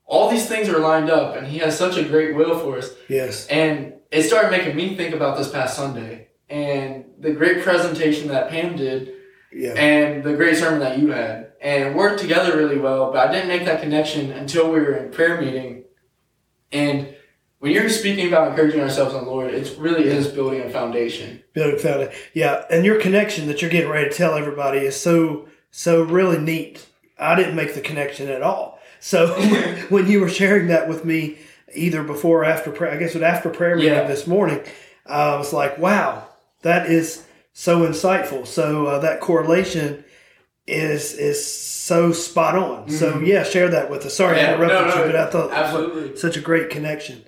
all 0.07 0.31
these 0.31 0.47
things 0.47 0.69
are 0.69 0.79
lined 0.79 1.11
up 1.11 1.37
and 1.37 1.47
He 1.47 1.59
has 1.59 1.77
such 1.77 1.97
a 1.97 2.05
great 2.05 2.35
will 2.35 2.59
for 2.59 2.79
us. 2.79 2.91
Yes. 3.09 3.47
And 3.49 3.95
it 4.11 4.23
started 4.23 4.51
making 4.51 4.77
me 4.77 4.97
think 4.97 5.15
about 5.15 5.37
this 5.37 5.51
past 5.51 5.77
Sunday 5.77 6.29
and 6.49 7.05
the 7.19 7.33
great 7.33 7.63
presentation 7.63 8.29
that 8.29 8.49
Pam 8.51 8.77
did 8.77 9.13
Yeah. 9.53 9.73
and 9.73 10.23
the 10.23 10.35
great 10.35 10.57
sermon 10.57 10.81
that 10.81 10.99
you 10.99 11.11
had. 11.11 11.53
And 11.61 11.85
it 11.85 11.95
worked 11.97 12.21
together 12.21 12.57
really 12.57 12.79
well, 12.79 13.11
but 13.13 13.29
I 13.29 13.33
didn't 13.33 13.49
make 13.49 13.65
that 13.65 13.81
connection 13.83 14.31
until 14.31 14.71
we 14.71 14.79
were 14.79 14.95
in 14.97 15.11
prayer 15.11 15.41
meeting. 15.41 15.85
And 16.71 17.15
when 17.59 17.73
you're 17.73 17.89
speaking 17.89 18.29
about 18.29 18.51
encouraging 18.51 18.81
ourselves 18.81 19.15
in 19.15 19.25
the 19.25 19.31
Lord, 19.31 19.53
it 19.55 19.75
really 19.79 20.05
is 20.05 20.29
building 20.29 20.61
a 20.61 20.71
foundation. 20.71 21.43
Building 21.55 21.79
foundation. 21.79 22.13
Yeah, 22.35 22.65
and 22.71 22.85
your 22.85 23.01
connection 23.01 23.49
that 23.49 23.61
you're 23.61 23.71
getting 23.71 23.91
ready 23.91 24.09
to 24.11 24.15
tell 24.15 24.35
everybody 24.35 24.79
is 24.81 24.95
so 25.01 25.49
so 25.71 26.03
really 26.03 26.39
neat. 26.39 26.87
I 27.19 27.35
didn't 27.35 27.57
make 27.57 27.75
the 27.75 27.81
connection 27.81 28.29
at 28.29 28.43
all. 28.43 28.76
So 29.01 29.29
when 29.89 30.07
you 30.09 30.21
were 30.21 30.29
sharing 30.29 30.69
that 30.69 30.89
with 30.89 31.05
me, 31.05 31.39
either 31.75 32.03
before 32.03 32.43
or 32.43 32.45
after 32.45 32.71
prayer, 32.71 32.93
I 32.93 32.97
guess 32.97 33.15
it 33.15 33.23
after 33.23 33.51
prayer 33.51 33.77
meeting 33.77 33.93
Yeah. 33.93 34.07
this 34.07 34.27
morning, 34.27 34.61
I 35.05 35.37
was 35.37 35.53
like, 35.53 35.79
wow, 35.79 36.27
that 36.63 36.91
is 36.91 37.25
so 37.53 37.87
insightful. 37.87 38.47
So 38.47 38.87
uh, 38.87 38.99
that 39.01 39.21
correlation 39.21 40.05
is 40.67 41.13
is 41.15 41.45
so 41.47 42.11
spot 42.13 42.57
on. 42.57 42.91
So 42.91 43.21
yeah, 43.21 43.45
share 43.45 43.69
that 43.69 43.89
with 43.91 44.05
us. 44.05 44.17
Sorry 44.17 44.37
Mm-hmm. 44.37 44.45
Yeah, 44.45 44.51
I 44.51 44.55
interrupted 44.55 44.89
no, 44.89 44.95
no, 44.95 45.07
you, 45.07 45.13
but 45.13 45.17
I 45.17 45.31
thought 45.31 45.53
absolutely. 45.53 46.17
such 46.17 46.37
a 46.37 46.41
great 46.41 46.71
connection. 46.71 47.25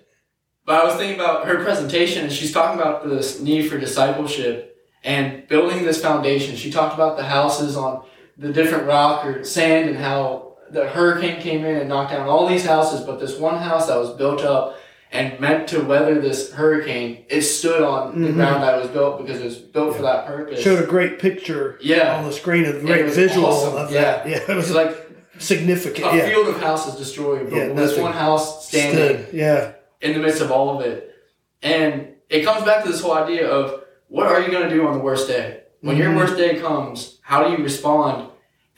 But 0.67 0.81
I 0.83 0.85
was 0.85 0.97
thinking 0.97 1.19
about 1.19 1.47
her 1.47 1.63
presentation, 1.63 2.25
and 2.25 2.33
she's 2.33 2.53
talking 2.53 2.79
about 2.79 3.09
this 3.09 3.41
need 3.41 3.69
for 3.71 3.79
discipleship 3.79 4.77
and 5.05 5.47
building 5.49 5.85
this 5.85 6.03
foundation. 6.03 6.57
She 6.57 6.71
talked 6.71 6.95
about 6.95 7.17
the 7.17 7.25
houses 7.25 7.77
on 7.77 8.05
the 8.37 8.53
different 8.53 8.87
rock 8.87 9.25
or 9.25 9.45
sand 9.45 9.89
and 9.89 9.99
how 9.99 10.48
the 10.71 10.89
hurricane 10.89 11.41
came 11.41 11.65
in 11.65 11.77
and 11.77 11.89
knocked 11.89 12.13
down 12.13 12.29
all 12.29 12.47
these 12.47 12.65
houses, 12.67 13.01
but 13.01 13.19
this 13.21 13.39
one 13.39 13.57
house 13.59 13.87
that 13.89 13.97
was 13.99 14.11
built 14.11 14.43
up 14.43 14.77
and 15.11 15.41
meant 15.41 15.69
to 15.69 15.81
weather 15.81 16.21
this 16.21 16.53
hurricane, 16.53 17.25
it 17.29 17.41
stood 17.43 17.83
on 17.83 18.21
the 18.21 18.29
Mhm. 18.29 18.35
ground 18.35 18.63
that 18.63 18.79
it 18.79 18.83
was 18.83 18.91
built 18.91 19.25
because 19.25 19.41
it 19.41 19.45
was 19.45 19.57
built 19.57 19.97
for 19.97 20.03
that 20.03 20.27
purpose. 20.27 20.61
Showed 20.61 20.83
a 20.83 20.87
great 20.87 21.19
picture 21.19 21.79
Yeah. 21.81 22.17
on 22.17 22.25
the 22.27 22.33
screen, 22.33 22.67
a 22.67 22.73
great 22.75 23.07
visual 23.07 23.47
awesome. 23.47 23.77
of 23.77 23.91
Yeah. 23.91 24.03
that. 24.03 24.29
Yeah, 24.29 24.41
it 24.49 24.57
was 24.57 24.71
like 24.75 24.95
significant. 25.39 26.13
a 26.13 26.17
yeah, 26.17 26.27
field 26.29 26.49
of 26.49 26.61
houses 26.61 26.95
destroyed, 26.97 27.49
but 27.51 27.57
Yeah, 27.57 27.73
this 27.73 27.97
one 27.99 28.13
house 28.13 28.67
standing. 28.69 29.25
stood. 29.25 29.27
Yeah, 29.33 29.71
in 30.03 30.13
the 30.13 30.19
midst 30.19 30.43
of 30.43 30.51
all 30.53 30.79
of 30.79 30.85
it. 30.85 31.15
And 31.63 32.09
it 32.29 32.45
comes 32.45 32.65
back 32.65 32.85
to 32.85 32.91
this 32.93 33.01
whole 33.01 33.15
idea 33.15 33.49
of 33.49 33.81
what 34.09 34.27
are 34.27 34.41
you 34.41 34.51
going 34.51 34.69
to 34.69 34.75
do 34.75 34.87
on 34.87 34.93
the 34.93 35.01
worst 35.01 35.27
day? 35.29 35.61
When 35.81 35.97
your 35.97 36.11
Mhm. 36.11 36.17
worst 36.17 36.37
day 36.37 36.57
comes, 36.57 37.19
how 37.23 37.45
do 37.45 37.51
you 37.57 37.63
respond? 37.63 38.28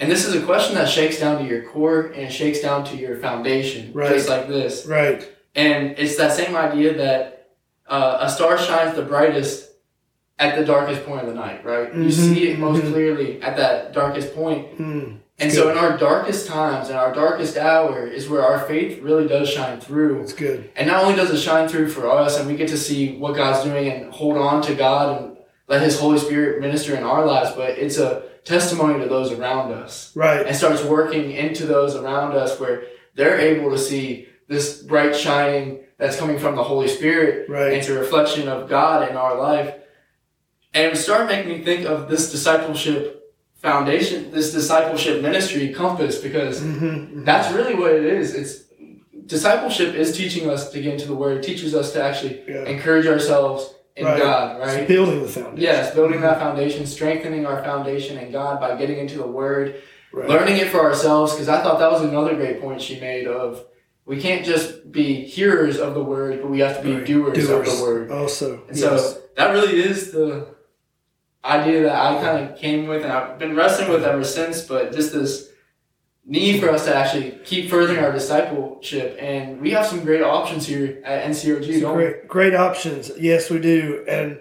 And 0.01 0.11
this 0.11 0.25
is 0.27 0.35
a 0.35 0.41
question 0.45 0.75
that 0.77 0.89
shakes 0.89 1.21
down 1.21 1.39
to 1.43 1.45
your 1.45 1.63
core 1.63 2.07
and 2.17 2.33
shakes 2.33 2.61
down 2.61 2.85
to 2.87 2.97
your 2.97 3.17
foundation, 3.19 3.93
Right. 3.93 4.09
just 4.15 4.29
like 4.31 4.49
this. 4.49 4.87
right. 4.87 5.29
And 5.55 5.95
it's 5.99 6.17
that 6.17 6.33
same 6.33 6.57
idea 6.57 6.95
that 6.97 7.37
uh, 7.89 8.19
a 8.23 8.29
star 8.31 8.57
shines 8.57 8.95
the 8.97 9.03
brightest 9.03 9.69
at 10.39 10.57
the 10.57 10.65
darkest 10.65 11.05
point 11.05 11.21
of 11.23 11.27
the 11.27 11.35
night, 11.35 11.65
right? 11.65 11.93
You 11.95 12.05
Mhm, 12.05 12.13
see 12.13 12.49
it 12.49 12.59
most 12.59 12.83
mhm. 12.83 12.93
clearly 12.93 13.43
at 13.43 13.57
that 13.59 13.93
darkest 13.93 14.35
point. 14.35 14.69
Hmm. 14.77 15.01
And 15.41 15.51
so, 15.51 15.71
in 15.71 15.77
our 15.79 15.97
darkest 15.97 16.47
times, 16.47 16.89
and 16.91 16.99
our 16.99 17.13
darkest 17.15 17.57
hour, 17.57 18.07
is 18.07 18.29
where 18.29 18.43
our 18.45 18.61
faith 18.61 19.03
really 19.03 19.27
does 19.27 19.49
shine 19.49 19.81
through. 19.81 20.21
It's 20.21 20.35
good. 20.35 20.69
And 20.77 20.87
not 20.87 21.03
only 21.03 21.17
does 21.17 21.31
it 21.31 21.39
shine 21.39 21.67
through 21.67 21.89
for 21.89 22.09
us 22.11 22.39
and 22.39 22.47
we 22.47 22.57
get 22.57 22.69
to 22.69 22.77
see 22.79 23.17
what 23.17 23.35
God's 23.37 23.65
doing 23.65 23.89
and 23.91 24.13
hold 24.13 24.37
on 24.37 24.61
to 24.63 24.75
God 24.75 25.21
and 25.21 25.37
let 25.67 25.83
His 25.83 25.99
Holy 25.99 26.19
Spirit 26.19 26.61
minister 26.61 26.95
in 26.95 27.03
our 27.03 27.25
lives, 27.27 27.51
but 27.57 27.71
it's 27.71 27.99
a 27.99 28.23
testimony 28.45 29.01
to 29.03 29.09
those 29.09 29.33
around 29.33 29.73
us 29.73 30.13
Right. 30.17 30.47
and 30.47 30.57
starts 30.57 30.83
working 30.85 31.31
into 31.33 31.67
those 31.67 31.95
around 31.97 32.33
us 32.37 32.59
where 32.59 32.85
they're 33.15 33.39
able 33.39 33.71
to 33.71 33.79
see 33.79 34.29
this 34.49 34.83
bright 34.83 35.15
shining 35.15 35.81
that's 35.99 36.17
coming 36.17 36.39
from 36.39 36.57
the 36.57 36.63
Holy 36.65 36.89
Spirit 36.89 37.49
Right. 37.49 37.73
it's 37.75 37.89
a 37.89 37.99
reflection 37.99 38.49
of 38.49 38.69
God 38.69 39.09
in 39.11 39.17
our 39.17 39.37
life. 39.39 39.75
And 40.73 40.93
it 40.93 40.97
started 40.97 41.27
making 41.27 41.51
me 41.59 41.65
think 41.65 41.87
of 41.87 42.09
this 42.09 42.31
discipleship 42.31 43.17
foundation, 43.57 44.31
this 44.31 44.53
discipleship 44.53 45.21
ministry 45.23 45.73
compass, 45.75 46.19
because 46.19 46.61
Mm-hmm. 46.63 47.25
that's 47.25 47.53
really 47.53 47.75
what 47.75 47.93
it 47.93 48.05
is. 48.05 48.35
It's 48.35 48.65
discipleship 49.27 49.95
is 49.95 50.17
teaching 50.17 50.49
us 50.49 50.71
to 50.73 50.81
get 50.81 50.95
into 50.95 51.07
the 51.07 51.15
word. 51.15 51.39
It 51.39 51.43
teaches 51.45 51.75
us 51.75 51.93
to 51.93 52.03
actually 52.03 52.43
Yeah. 52.49 52.65
encourage 52.65 53.07
ourselves 53.07 53.75
in 54.01 54.07
Right. 54.07 54.19
God, 54.19 54.61
It's 54.63 54.75
right? 54.75 54.89
building 54.89 55.23
the 55.23 55.29
foundation. 55.29 55.61
Yes, 55.61 55.95
building 55.95 56.21
that 56.23 56.39
foundation, 56.39 56.87
strengthening 56.87 57.47
our 57.47 57.63
foundation 57.63 58.19
in 58.19 58.33
God 58.33 58.61
by 58.61 58.77
getting 58.77 58.99
into 58.99 59.19
the 59.19 59.27
word, 59.27 59.77
Right. 60.13 60.29
learning 60.29 60.57
it 60.57 60.69
for 60.69 60.81
ourselves. 60.81 61.33
Because 61.33 61.49
I 61.49 61.63
thought 61.63 61.79
that 61.79 61.91
was 61.93 62.03
another 62.03 62.35
great 62.35 62.61
point 62.61 62.81
she 62.83 62.99
made 62.99 63.27
of 63.27 63.65
we 64.07 64.21
can't 64.21 64.45
just 64.45 64.91
be 64.91 65.15
hearers 65.25 65.79
of 65.79 65.95
the 65.95 66.03
word, 66.03 66.41
but 66.43 66.51
we 66.51 66.61
have 66.61 66.79
to 66.79 66.83
be 66.83 66.95
Right. 66.95 67.07
doers, 67.07 67.49
of 67.49 67.65
the 67.65 67.83
word. 67.83 68.11
Also. 68.11 68.63
And 68.69 68.77
yes. 68.77 69.15
so 69.15 69.19
that 69.37 69.53
really 69.53 69.81
is 69.81 70.11
the 70.11 70.47
idea 71.45 71.83
that 71.85 71.95
I 71.95 72.21
kind 72.21 72.51
of 72.51 72.57
came 72.57 72.89
with, 72.89 73.03
and 73.05 73.13
I've 73.13 73.39
been 73.39 73.55
wrestling 73.55 73.91
with 73.91 74.03
ever 74.05 74.25
since. 74.25 74.63
But 74.63 74.93
just 74.93 75.13
this 75.13 75.50
need 76.31 76.61
for 76.61 76.71
us 76.71 76.85
to 76.85 76.95
actually 76.95 77.33
keep 77.45 77.69
furthering 77.69 77.99
our 77.99 78.13
discipleship, 78.13 79.17
and 79.21 79.61
we 79.61 79.73
have 79.73 79.85
some 79.85 80.01
great 80.05 80.23
options 80.23 80.65
here 80.65 81.03
at 81.05 81.29
NCOG. 81.29 81.81
Don't 81.81 81.97
we? 81.97 82.05
great, 82.05 82.29
great 82.29 82.55
options. 82.55 83.11
Yes, 83.19 83.51
we 83.51 83.59
do. 83.59 84.05
And 84.09 84.39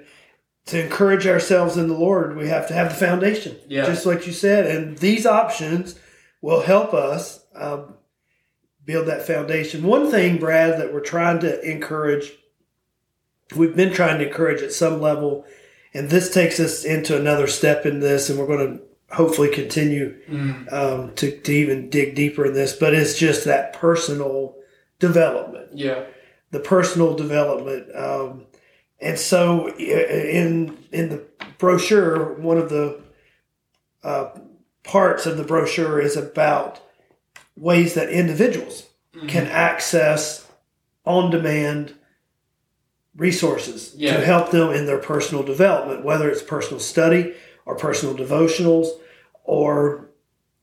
to 0.67 0.83
encourage 0.83 1.25
ourselves 1.25 1.77
in 1.77 1.87
the 1.87 1.95
Lord, 1.97 2.37
we 2.37 2.47
have 2.47 2.67
to 2.67 2.75
have 2.75 2.89
the 2.89 2.95
foundation, 3.05 3.57
Yeah. 3.67 3.85
just 3.85 4.05
like 4.05 4.27
you 4.27 4.33
said. 4.33 4.67
And 4.67 4.99
these 4.99 5.25
options 5.25 5.95
will 6.41 6.61
help 6.61 6.93
us 6.93 7.43
um, 7.55 7.95
build 8.85 9.07
that 9.07 9.25
foundation. 9.25 9.81
One 9.81 10.11
thing, 10.11 10.37
Brad, 10.37 10.79
that 10.79 10.93
we're 10.93 10.99
trying 10.99 11.39
to 11.39 11.59
encourage, 11.67 12.31
we've 13.55 13.75
been 13.75 13.91
trying 13.91 14.19
to 14.19 14.27
encourage 14.27 14.61
at 14.61 14.73
some 14.73 15.01
level, 15.01 15.43
and 15.95 16.11
this 16.11 16.31
takes 16.31 16.59
us 16.59 16.85
into 16.85 17.17
another 17.17 17.47
step 17.47 17.87
in 17.87 17.99
this, 17.99 18.29
and 18.29 18.37
we're 18.37 18.45
going 18.45 18.77
to 18.77 18.83
hopefully 19.11 19.49
continue 19.49 20.15
Mm, 20.29 20.71
um, 20.73 21.15
to, 21.15 21.31
to 21.41 21.51
even 21.51 21.89
dig 21.89 22.15
deeper 22.15 22.45
in 22.45 22.53
this, 22.53 22.73
but 22.73 22.93
it's 22.93 23.17
just 23.17 23.45
that 23.45 23.73
personal 23.73 24.55
development 24.99 25.69
yeah. 25.73 26.03
the 26.51 26.59
personal 26.59 27.15
development. 27.15 27.87
Um, 27.95 28.45
and 29.01 29.17
so 29.17 29.69
in 29.77 30.77
in 30.91 31.09
the 31.09 31.25
brochure, 31.57 32.33
one 32.33 32.57
of 32.57 32.69
the 32.69 33.01
uh, 34.03 34.29
parts 34.83 35.25
of 35.25 35.37
the 35.37 35.43
brochure 35.43 35.99
is 36.01 36.15
about 36.17 36.79
ways 37.55 37.93
that 37.95 38.09
individuals 38.09 38.87
can 39.27 39.47
access 39.47 40.47
on 41.05 41.31
demand 41.31 41.93
resources 43.15 43.93
Yeah. 43.97 44.17
to 44.17 44.25
help 44.25 44.51
them 44.51 44.69
in 44.71 44.85
their 44.85 44.97
personal 44.99 45.43
development, 45.43 46.05
whether 46.05 46.29
it's 46.29 46.41
personal 46.43 46.79
study 46.79 47.33
or 47.69 47.75
personal 47.75 48.15
devotionals 48.15 48.87
or 49.43 50.09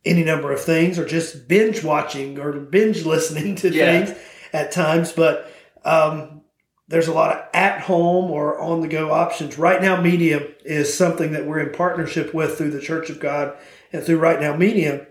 any 0.04 0.24
number 0.24 0.50
of 0.52 0.60
things, 0.60 0.98
or 0.98 1.06
just 1.06 1.46
binge 1.48 1.82
watching 1.84 2.38
or 2.38 2.52
binge 2.52 3.04
listening 3.06 3.54
to 3.56 3.70
Yeah. 3.70 4.04
things 4.04 4.18
at 4.52 4.72
times. 4.72 5.12
But 5.12 5.48
um, 5.84 6.42
there's 6.88 7.06
a 7.08 7.12
lot 7.12 7.32
of 7.36 7.44
at 7.54 7.80
home 7.82 8.30
or 8.30 8.58
on 8.60 8.80
the 8.80 8.88
go 8.88 9.12
options. 9.12 9.56
Right 9.56 9.80
Now 9.80 10.00
Media 10.00 10.48
is 10.64 10.92
something 10.96 11.30
that 11.32 11.46
we're 11.46 11.60
in 11.60 11.72
partnership 11.72 12.34
with 12.34 12.58
through 12.58 12.70
the 12.72 12.80
Church 12.80 13.08
of 13.08 13.20
God 13.20 13.56
and 13.92 14.02
through 14.02 14.18
Right 14.18 14.40
Now 14.40 14.56
Media. 14.56 15.06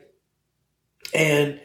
And 1.14 1.62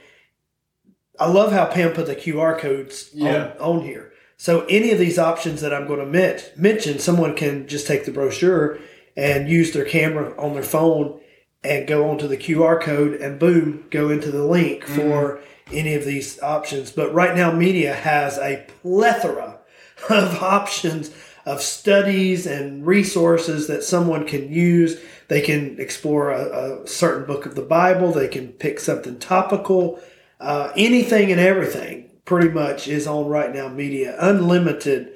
I 1.18 1.28
love 1.28 1.52
how 1.52 1.66
Pam 1.66 1.92
put 1.92 2.06
the 2.06 2.14
QR 2.16 2.56
codes 2.58 3.10
Yeah. 3.12 3.52
on, 3.60 3.78
on 3.78 3.84
here. 3.84 4.12
So 4.36 4.64
any 4.68 4.90
of 4.92 4.98
these 4.98 5.18
options 5.18 5.60
that 5.60 5.74
I'm 5.74 5.86
going 5.86 6.00
to 6.00 6.42
mention, 6.56 6.98
someone 6.98 7.34
can 7.36 7.66
just 7.68 7.86
take 7.86 8.04
the 8.06 8.10
brochure 8.12 8.78
and 9.20 9.50
use 9.50 9.72
their 9.72 9.84
camera 9.84 10.34
on 10.40 10.54
their 10.54 10.62
phone 10.62 11.20
and 11.62 11.86
go 11.86 12.08
onto 12.08 12.26
the 12.26 12.38
QR 12.38 12.80
code 12.80 13.20
and 13.20 13.38
boom, 13.38 13.84
go 13.90 14.08
into 14.08 14.30
the 14.30 14.46
link 14.46 14.82
for 14.82 15.40
any 15.70 15.94
of 15.94 16.06
these 16.06 16.42
options. 16.42 16.90
But 16.90 17.12
right 17.12 17.36
now, 17.36 17.52
media 17.52 17.92
has 17.92 18.38
a 18.38 18.64
plethora 18.80 19.58
of 20.08 20.42
options 20.42 21.10
of 21.44 21.60
studies 21.60 22.46
and 22.46 22.86
resources 22.86 23.66
that 23.66 23.84
someone 23.84 24.26
can 24.26 24.50
use. 24.50 24.98
They 25.28 25.42
can 25.42 25.78
explore 25.78 26.30
a, 26.30 26.82
a 26.82 26.86
certain 26.86 27.26
book 27.26 27.44
of 27.44 27.54
the 27.56 27.62
Bible. 27.62 28.12
They 28.12 28.28
can 28.28 28.48
pick 28.48 28.80
something 28.80 29.18
topical. 29.18 30.00
Uh, 30.40 30.72
anything 30.76 31.30
and 31.30 31.40
everything 31.40 32.10
pretty 32.24 32.48
much 32.48 32.88
is 32.88 33.06
on 33.06 33.26
Right 33.26 33.54
Now 33.54 33.68
Media. 33.68 34.16
Unlimited 34.18 35.12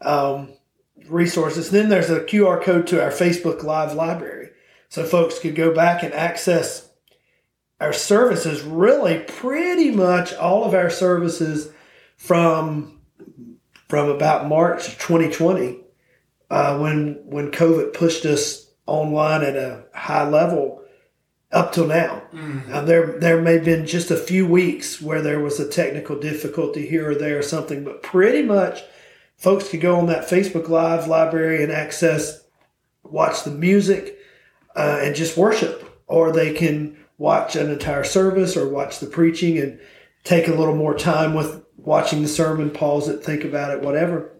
um, 0.00 0.52
resources. 1.10 1.70
Then 1.70 1.88
there's 1.88 2.10
a 2.10 2.20
QR 2.20 2.62
code 2.62 2.86
to 2.88 3.02
our 3.02 3.10
Facebook 3.10 3.62
Live 3.62 3.94
library. 3.94 4.50
So 4.88 5.04
folks 5.04 5.38
could 5.38 5.54
go 5.54 5.74
back 5.74 6.02
and 6.02 6.14
access 6.14 6.90
our 7.80 7.92
services, 7.92 8.62
really 8.62 9.20
pretty 9.20 9.90
much 9.90 10.34
all 10.34 10.64
of 10.64 10.74
our 10.74 10.90
services 10.90 11.70
from 12.16 12.94
from 13.88 14.10
about 14.10 14.48
March 14.48 14.98
2020, 14.98 15.80
uh, 16.50 16.78
when 16.78 17.22
when 17.24 17.50
COVID 17.50 17.94
pushed 17.94 18.24
us 18.26 18.70
online 18.86 19.42
at 19.42 19.56
a 19.56 19.84
high 19.94 20.28
level 20.28 20.82
up 21.52 21.72
till 21.72 21.86
now. 21.86 22.22
Uh, 22.72 22.82
there 22.82 23.18
there 23.18 23.40
may 23.40 23.54
have 23.54 23.64
been 23.64 23.86
just 23.86 24.10
a 24.10 24.16
few 24.16 24.46
weeks 24.46 25.00
where 25.00 25.22
there 25.22 25.40
was 25.40 25.60
a 25.60 25.68
technical 25.68 26.18
difficulty 26.18 26.86
here 26.86 27.10
or 27.10 27.14
there 27.14 27.38
or 27.38 27.42
something, 27.42 27.84
but 27.84 28.02
pretty 28.02 28.42
much 28.42 28.82
folks 29.38 29.70
could 29.70 29.80
go 29.80 29.96
on 29.96 30.06
that 30.06 30.28
Facebook 30.28 30.68
Live 30.68 31.06
library 31.06 31.62
and 31.62 31.72
access, 31.72 32.44
watch 33.04 33.44
the 33.44 33.50
music, 33.50 34.18
uh, 34.76 35.00
and 35.02 35.14
just 35.14 35.36
worship, 35.36 36.02
or 36.06 36.32
they 36.32 36.52
can 36.52 36.96
watch 37.16 37.56
an 37.56 37.70
entire 37.70 38.04
service 38.04 38.56
or 38.56 38.68
watch 38.68 38.98
the 38.98 39.06
preaching 39.06 39.58
and 39.58 39.80
take 40.24 40.46
a 40.46 40.54
little 40.54 40.76
more 40.76 40.94
time 40.94 41.34
with 41.34 41.64
watching 41.76 42.22
the 42.22 42.28
sermon, 42.28 42.70
pause 42.70 43.08
it, 43.08 43.24
think 43.24 43.44
about 43.44 43.70
it, 43.70 43.82
whatever. 43.82 44.32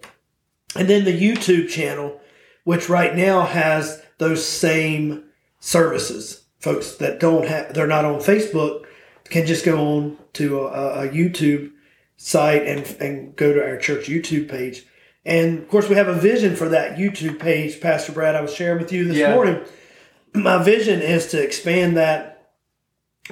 And 0.77 0.89
then 0.89 1.05
the 1.05 1.19
YouTube 1.19 1.71
channel, 1.71 2.21
which 2.65 2.89
right 2.89 3.17
now 3.17 3.43
has 3.47 4.03
those 4.19 4.47
same 4.47 5.25
services. 5.59 6.45
Folks 6.61 6.97
that 6.97 7.21
don't 7.21 7.47
have, 7.47 7.73
they're 7.73 7.87
not 7.87 8.05
on 8.05 8.21
Facebook, 8.21 8.85
can 9.25 9.47
just 9.47 9.65
go 9.65 9.79
on 9.79 10.19
to 10.35 10.67
a, 10.67 11.07
a 11.07 11.09
YouTube 11.09 11.71
site 12.17 12.67
and, 12.67 12.85
and 13.01 13.37
go 13.37 13.53
to 13.53 13.65
our 13.65 13.77
church 13.79 14.07
YouTube 14.07 14.49
page. 14.49 14.85
And 15.29 15.59
of 15.59 15.69
course, 15.69 15.91
we 15.91 15.95
have 15.97 16.09
a 16.09 16.15
vision 16.15 16.57
for 16.57 16.71
that 16.71 16.97
YouTube 16.97 17.39
page, 17.39 17.83
Pastor 17.83 18.13
Brad. 18.13 18.35
I 18.35 18.41
was 18.41 18.55
sharing 18.55 18.79
with 18.81 18.91
you 18.93 19.05
this 19.05 19.19
Yeah. 19.19 19.35
morning. 19.35 19.61
My 20.33 20.63
vision 20.63 21.03
is 21.03 21.27
to 21.29 21.43
expand 21.43 21.99
that 21.99 22.47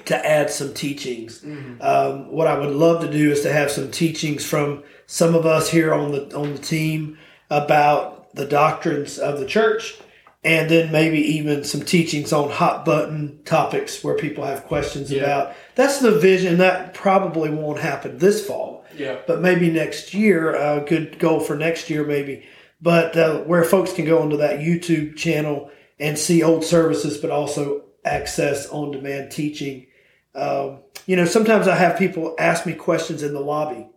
to 0.04 0.14
add 0.26 0.50
some 0.50 0.74
teachings. 0.74 1.42
Um, 1.80 2.30
what 2.30 2.46
I 2.48 2.58
would 2.58 2.74
love 2.74 3.00
to 3.00 3.10
do 3.10 3.32
is 3.32 3.40
to 3.40 3.52
have 3.52 3.70
some 3.70 3.90
teachings 3.90 4.44
from 4.44 4.82
some 5.06 5.34
of 5.34 5.46
us 5.46 5.70
here 5.70 5.94
on 5.94 6.12
the 6.12 6.36
on 6.36 6.52
the 6.52 6.58
team 6.58 7.16
about 7.48 8.34
the 8.34 8.44
doctrines 8.44 9.18
of 9.18 9.40
the 9.40 9.46
church, 9.46 9.96
and 10.44 10.68
then 10.68 10.92
maybe 10.92 11.18
even 11.18 11.64
some 11.64 11.80
teachings 11.80 12.30
on 12.30 12.50
hot 12.50 12.84
button 12.84 13.38
topics 13.46 14.04
where 14.04 14.14
people 14.16 14.44
have 14.44 14.66
questions 14.66 15.10
Yeah. 15.10 15.22
about. 15.22 15.52
That's 15.76 16.00
the 16.00 16.10
vision. 16.10 16.58
That 16.58 16.92
probably 16.92 17.48
won't 17.48 17.78
happen 17.78 18.18
this 18.18 18.46
fall 18.46 18.75
Yeah. 18.96 19.18
but 19.26 19.40
maybe 19.40 19.70
next 19.70 20.14
year, 20.14 20.54
a 20.54 20.80
good 20.84 21.18
goal 21.18 21.40
for 21.40 21.56
next 21.56 21.90
year, 21.90 22.04
maybe. 22.04 22.44
But 22.80 23.16
uh, 23.16 23.38
where 23.40 23.64
folks 23.64 23.92
can 23.92 24.04
go 24.04 24.20
onto 24.20 24.36
that 24.38 24.60
YouTube 24.60 25.16
channel 25.16 25.70
and 25.98 26.18
see 26.18 26.42
old 26.42 26.64
services, 26.64 27.18
but 27.18 27.30
also 27.30 27.84
access 28.04 28.68
on 28.68 28.90
demand 28.90 29.30
teaching. 29.32 29.86
Um, 30.34 30.80
you 31.06 31.16
know, 31.16 31.24
sometimes 31.24 31.66
I 31.68 31.76
have 31.76 31.98
people 31.98 32.34
ask 32.38 32.66
me 32.66 32.74
questions 32.74 33.22
in 33.22 33.32
the 33.32 33.40
lobby, 33.40 33.88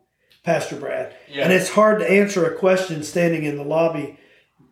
Pastor 0.43 0.77
Brad, 0.77 1.13
Yeah. 1.29 1.43
and 1.43 1.51
it's 1.53 1.69
hard 1.69 1.99
to 1.99 2.09
answer 2.09 2.45
a 2.45 2.57
question 2.57 3.03
standing 3.03 3.43
in 3.43 3.57
the 3.57 3.63
lobby 3.65 4.17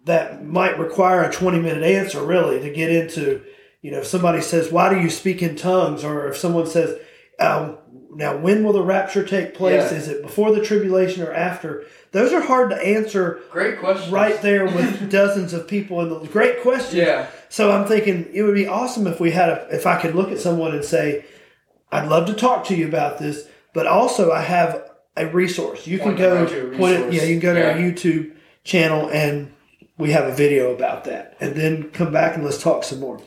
that 0.05 0.45
might 0.45 0.79
require 0.79 1.23
a 1.23 1.31
20 1.31 1.59
minute 1.59 1.83
answer, 1.83 2.23
really, 2.23 2.59
to 2.61 2.69
get 2.69 2.89
into. 2.89 3.41
You 3.81 3.91
know, 3.91 3.99
if 3.99 4.07
somebody 4.07 4.41
says, 4.41 4.71
Why 4.71 4.93
do 4.93 4.99
you 5.01 5.09
speak 5.09 5.41
in 5.43 5.55
tongues? 5.57 6.03
Or 6.03 6.27
if 6.29 6.37
someone 6.37 6.65
says, 6.67 6.97
um, 7.39 7.77
Now, 8.13 8.37
when 8.37 8.63
will 8.63 8.73
the 8.73 8.81
rapture 8.81 9.25
take 9.25 9.53
place? 9.53 9.91
Yeah. 9.91 9.97
Is 9.97 10.07
it 10.07 10.21
before 10.21 10.51
the 10.51 10.63
tribulation 10.63 11.23
or 11.23 11.33
after? 11.33 11.85
Those 12.11 12.31
are 12.33 12.41
hard 12.41 12.69
to 12.69 12.77
answer 12.77 13.41
Great 13.51 13.79
question. 13.79 14.11
right 14.11 14.41
there 14.41 14.65
with 14.65 15.11
dozens 15.11 15.53
of 15.53 15.67
people 15.67 16.01
in 16.01 16.09
the 16.09 16.27
great 16.29 16.61
questions. 16.61 16.95
Yeah. 16.95 17.27
So 17.49 17.71
I'm 17.71 17.85
thinking 17.85 18.29
it 18.33 18.43
would 18.43 18.55
be 18.55 18.67
awesome 18.67 19.07
if 19.07 19.19
we 19.19 19.31
had 19.31 19.49
a 19.49 19.67
if 19.71 19.85
I 19.85 19.99
could 19.99 20.15
look 20.15 20.31
at 20.31 20.39
someone 20.39 20.73
and 20.73 20.83
say, 20.83 21.25
I'd 21.91 22.07
love 22.07 22.25
to 22.27 22.33
talk 22.33 22.65
to 22.65 22.75
you 22.75 22.87
about 22.87 23.19
this, 23.19 23.47
but 23.73 23.87
also 23.87 24.31
I 24.31 24.41
have 24.41 24.89
a 25.15 25.27
resource. 25.27 25.85
You 25.85 25.97
can 25.97 26.15
Point 26.15 26.17
go 26.17 26.45
point 26.77 26.93
it, 26.93 27.13
yeah, 27.13 27.23
you 27.23 27.39
can 27.39 27.39
go 27.39 27.53
to 27.53 27.71
our 27.71 27.77
YouTube 27.77 28.35
channel 28.63 29.09
and 29.09 29.51
we 29.97 30.11
have 30.11 30.25
a 30.25 30.31
video 30.33 30.73
about 30.73 31.05
that. 31.05 31.35
And 31.39 31.55
then 31.55 31.89
come 31.91 32.11
back 32.11 32.35
and 32.35 32.43
let's 32.45 32.61
talk 32.61 32.83
some 32.83 32.99
more. 32.99 33.19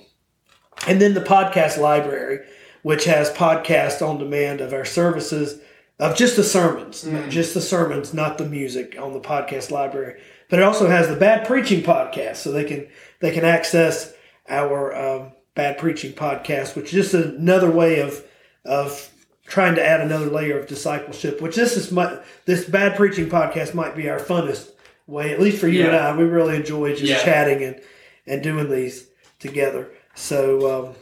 And 0.87 1.01
then 1.01 1.15
the 1.15 1.21
podcast 1.21 1.79
library, 1.79 2.47
which 2.83 3.05
has 3.05 3.31
podcast 3.31 4.07
on 4.07 4.19
demand 4.19 4.61
of 4.61 4.73
our 4.73 4.85
services 4.85 5.61
of 5.99 6.17
just 6.17 6.35
the 6.37 6.45
sermons, 6.45 7.07
just 7.29 7.53
the 7.53 7.61
sermons, 7.61 8.15
not 8.15 8.39
the 8.39 8.47
music 8.47 8.97
on 8.99 9.13
the 9.13 9.21
podcast 9.21 9.71
library. 9.71 10.21
But 10.49 10.59
it 10.59 10.63
also 10.63 10.89
has 10.89 11.09
the 11.09 11.17
bad 11.17 11.47
preaching 11.47 11.83
podcast, 11.83 12.37
so 12.37 12.51
they 12.53 12.65
can 12.65 12.89
they 13.21 13.31
can 13.33 13.45
access 13.45 14.13
our 14.49 14.97
um, 14.97 15.33
bad 15.55 15.79
preaching 15.79 16.13
podcast, 16.13 16.75
which 16.75 16.87
is 16.95 17.11
just 17.11 17.15
another 17.15 17.71
way 17.71 18.01
of 18.01 18.25
of 18.65 19.11
trying 19.47 19.75
to 19.75 19.85
add 19.87 20.01
another 20.01 20.27
layer 20.27 20.59
of 20.59 20.67
discipleship. 20.67 21.41
Which 21.41 21.55
this 21.57 21.77
is 21.77 21.93
my 21.93 22.19
this 22.47 22.65
bad 22.65 22.97
preaching 22.97 23.29
podcast 23.29 23.75
might 23.75 23.95
be 23.95 24.09
our 24.09 24.19
funnest 24.19 24.71
way, 25.07 25.33
at 25.33 25.41
least 25.41 25.59
for 25.59 25.69
you 25.69 25.87
and 25.87 25.95
I. 25.97 26.17
We 26.17 26.25
really 26.25 26.57
enjoy 26.57 26.91
just 26.97 27.05
Yeah. 27.05 27.23
chatting 27.23 27.63
and 27.63 27.81
and 28.27 28.43
doing 28.43 28.71
these 28.71 29.07
together. 29.39 29.89
So, 30.15 30.87
um, 30.89 30.95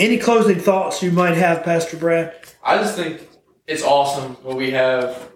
any 0.00 0.16
closing 0.18 0.58
thoughts 0.58 1.02
you 1.02 1.12
might 1.12 1.36
have, 1.36 1.62
Pastor 1.62 1.96
Brad? 1.96 2.34
I 2.64 2.78
just 2.78 2.96
think 2.96 3.20
it's 3.66 3.82
awesome 3.84 4.32
what 4.42 4.56
we 4.56 4.70
have 4.72 5.28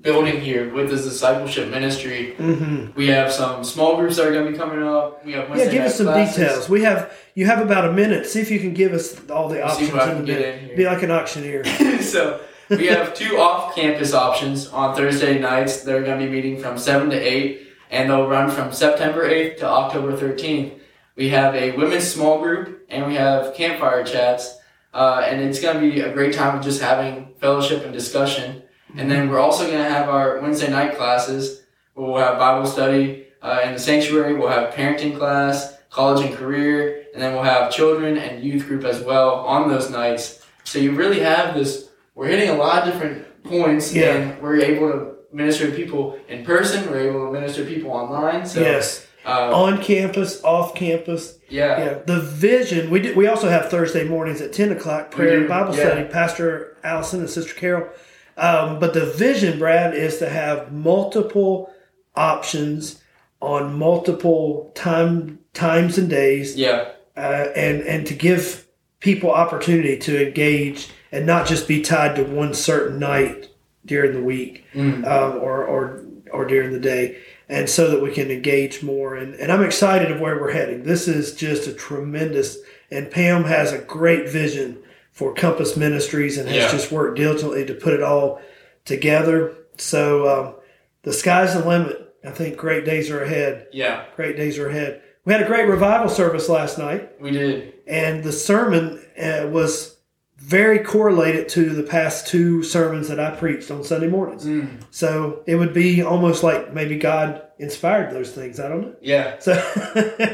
building 0.00 0.40
here 0.40 0.72
with 0.72 0.90
this 0.90 1.04
discipleship 1.04 1.70
ministry. 1.70 2.34
Mm-hmm. 2.38 2.94
We 2.96 3.08
have 3.08 3.32
some 3.32 3.64
small 3.64 3.96
groups 3.96 4.16
that 4.16 4.26
are 4.26 4.32
going 4.32 4.46
to 4.46 4.52
be 4.52 4.58
coming 4.58 4.82
up. 4.82 5.24
We 5.24 5.32
have 5.32 5.48
Yeah, 5.56 5.70
give 5.70 5.84
us 5.84 5.96
some 5.96 6.06
classes. 6.06 6.36
details. 6.36 6.68
We 6.68 6.82
have 6.82 7.12
you 7.34 7.46
have 7.46 7.60
about 7.60 7.84
a 7.88 7.92
minute. 7.92 8.26
See 8.26 8.40
if 8.40 8.50
you 8.50 8.58
can 8.60 8.74
give 8.74 8.92
us 8.92 9.28
all 9.30 9.48
the 9.48 9.62
options 9.62 9.90
in 9.90 9.96
can 9.98 10.08
a 10.22 10.22
get 10.24 10.38
minute. 10.38 10.54
in 10.62 10.66
here. 10.66 10.76
Be 10.76 10.84
like 10.86 11.02
an 11.02 11.10
auctioneer. 11.10 11.64
so 12.00 12.40
we 12.70 12.86
have 12.86 13.14
two 13.22 13.38
off-campus 13.38 14.14
options 14.14 14.68
on 14.68 14.94
Thursday 14.96 15.38
nights. 15.38 15.82
They're 15.82 16.02
going 16.02 16.18
to 16.20 16.26
be 16.26 16.30
meeting 16.32 16.60
from 16.60 16.78
seven 16.78 17.10
to 17.10 17.16
eight, 17.16 17.68
and 17.90 18.10
they'll 18.10 18.26
run 18.28 18.50
from 18.50 18.72
September 18.72 19.24
eighth 19.28 19.60
to 19.60 19.66
October 19.66 20.16
thirteenth. 20.16 20.74
We 21.18 21.30
have 21.30 21.52
a 21.56 21.72
women's 21.76 22.06
small 22.06 22.38
group, 22.40 22.86
and 22.88 23.04
we 23.08 23.16
have 23.16 23.52
campfire 23.54 24.04
chats, 24.04 24.56
uh, 24.94 25.24
and 25.26 25.40
it's 25.42 25.60
going 25.60 25.74
to 25.74 25.80
be 25.80 26.00
a 26.00 26.12
great 26.12 26.32
time 26.32 26.56
of 26.56 26.64
just 26.64 26.80
having 26.80 27.34
fellowship 27.40 27.82
and 27.84 27.92
discussion. 27.92 28.62
And 28.96 29.10
then 29.10 29.28
we're 29.28 29.40
also 29.40 29.66
going 29.66 29.82
to 29.82 29.90
have 29.90 30.08
our 30.08 30.38
Wednesday 30.40 30.70
night 30.70 30.96
classes. 30.96 31.62
where 31.94 32.06
We'll 32.06 32.18
have 32.22 32.38
Bible 32.38 32.68
study 32.68 33.26
uh, 33.42 33.62
in 33.64 33.72
the 33.72 33.80
sanctuary. 33.80 34.34
We'll 34.34 34.48
have 34.48 34.72
parenting 34.72 35.18
class, 35.18 35.76
college 35.90 36.24
and 36.24 36.36
career, 36.36 37.04
and 37.12 37.20
then 37.20 37.34
we'll 37.34 37.42
have 37.42 37.72
children 37.72 38.16
and 38.16 38.44
youth 38.44 38.68
group 38.68 38.84
as 38.84 39.02
well 39.02 39.40
on 39.40 39.68
those 39.68 39.90
nights. 39.90 40.46
So 40.62 40.78
you 40.78 40.92
really 40.92 41.18
have 41.18 41.52
this. 41.52 41.88
We're 42.14 42.28
hitting 42.28 42.50
a 42.50 42.54
lot 42.56 42.86
of 42.86 42.92
different 42.92 43.42
points, 43.42 43.92
Yeah. 43.92 44.14
and 44.14 44.40
we're 44.40 44.60
able 44.60 44.92
to 44.92 45.14
minister 45.32 45.68
to 45.68 45.76
people 45.76 46.16
in 46.28 46.44
person. 46.44 46.88
We're 46.88 47.10
able 47.10 47.26
to 47.26 47.32
minister 47.32 47.64
to 47.64 47.68
people 47.74 47.90
online. 47.90 48.46
So 48.46 48.60
yes, 48.60 49.04
uh, 49.28 49.54
on 49.54 49.82
campus, 49.82 50.42
off 50.42 50.74
campus. 50.74 51.38
yeah, 51.48 51.78
Yeah, 51.78 51.98
the 52.06 52.20
vision. 52.20 52.90
We 52.90 53.00
do, 53.00 53.14
we 53.14 53.26
also 53.26 53.48
have 53.48 53.70
Thursday 53.70 54.04
mornings 54.04 54.40
at 54.40 54.52
ten 54.52 54.72
o'clock 54.72 55.10
prayer 55.10 55.38
and 55.38 55.48
Bible 55.48 55.74
yeah. 55.74 55.86
study. 55.86 56.08
Pastor 56.08 56.76
Allison 56.82 57.20
and 57.20 57.30
Sister 57.30 57.54
Carol. 57.54 57.88
Um, 58.36 58.78
but 58.78 58.94
the 58.94 59.04
vision, 59.06 59.58
Brad, 59.58 59.94
is 59.94 60.18
to 60.18 60.28
have 60.28 60.72
multiple 60.72 61.72
options 62.14 63.02
on 63.40 63.78
multiple 63.78 64.72
time 64.74 65.38
times 65.54 65.98
and 65.98 66.08
days, 66.10 66.56
yeah, 66.56 66.90
uh, 67.16 67.46
and 67.56 67.82
and 67.82 68.06
to 68.06 68.14
give 68.14 68.66
people 69.00 69.30
opportunity 69.30 69.96
to 69.96 70.26
engage 70.26 70.88
and 71.12 71.24
not 71.26 71.46
just 71.46 71.68
be 71.68 71.80
tied 71.80 72.16
to 72.16 72.24
one 72.24 72.52
certain 72.54 72.98
night 72.98 73.48
during 73.86 74.12
the 74.12 74.22
week 74.22 74.64
Mm. 74.74 75.06
um, 75.06 75.38
or 75.42 75.64
or 75.64 76.04
or 76.32 76.44
during 76.46 76.72
the 76.72 76.80
day. 76.80 77.16
And 77.48 77.68
so 77.68 77.90
that 77.90 78.02
we 78.02 78.12
can 78.12 78.30
engage 78.30 78.82
more. 78.82 79.14
And, 79.16 79.34
and 79.34 79.50
I'm 79.50 79.62
excited 79.64 80.10
of 80.10 80.20
where 80.20 80.38
we're 80.40 80.52
heading. 80.52 80.82
This 80.82 81.08
is 81.08 81.34
just 81.34 81.66
a 81.66 81.72
tremendous, 81.72 82.58
and 82.90 83.10
Pam 83.10 83.44
has 83.44 83.72
a 83.72 83.78
great 83.78 84.28
vision 84.28 84.78
for 85.12 85.34
Compass 85.34 85.76
Ministries 85.76 86.38
and 86.38 86.48
has 86.48 86.56
Yeah. 86.56 86.70
just 86.70 86.92
worked 86.92 87.16
diligently 87.16 87.64
to 87.66 87.74
put 87.74 87.94
it 87.94 88.02
all 88.02 88.40
together. 88.84 89.54
So 89.76 90.28
um, 90.28 90.54
the 91.02 91.12
sky's 91.12 91.54
the 91.54 91.66
limit. 91.66 92.14
I 92.24 92.30
think 92.30 92.56
great 92.56 92.84
days 92.84 93.10
are 93.10 93.22
ahead. 93.22 93.68
Yeah, 93.72 94.04
Great 94.16 94.36
days 94.36 94.58
are 94.58 94.68
ahead. 94.68 95.02
We 95.24 95.32
had 95.32 95.42
a 95.42 95.46
great 95.46 95.68
revival 95.68 96.08
service 96.08 96.48
last 96.48 96.78
night, 96.78 97.20
we 97.20 97.30
did. 97.30 97.74
and 97.86 98.24
the 98.24 98.32
sermon 98.32 99.04
uh, 99.20 99.46
was 99.50 99.97
very 100.38 100.78
correlated 100.78 101.48
to 101.50 101.70
the 101.70 101.82
past 101.82 102.26
two 102.26 102.62
sermons 102.62 103.08
that 103.08 103.18
I 103.20 103.30
preached 103.34 103.70
on 103.70 103.82
Sunday 103.84 104.06
mornings. 104.08 104.44
Mm, 104.46 104.82
So 104.90 105.42
it 105.46 105.56
would 105.56 105.74
be 105.74 106.00
almost 106.02 106.42
like 106.42 106.72
maybe 106.72 106.96
God 106.96 107.42
inspired 107.58 108.12
those 108.12 108.30
things. 108.32 108.60
I 108.60 108.68
don't 108.68 108.80
know. 108.82 108.94
yeah. 109.02 109.36
So 109.40 109.54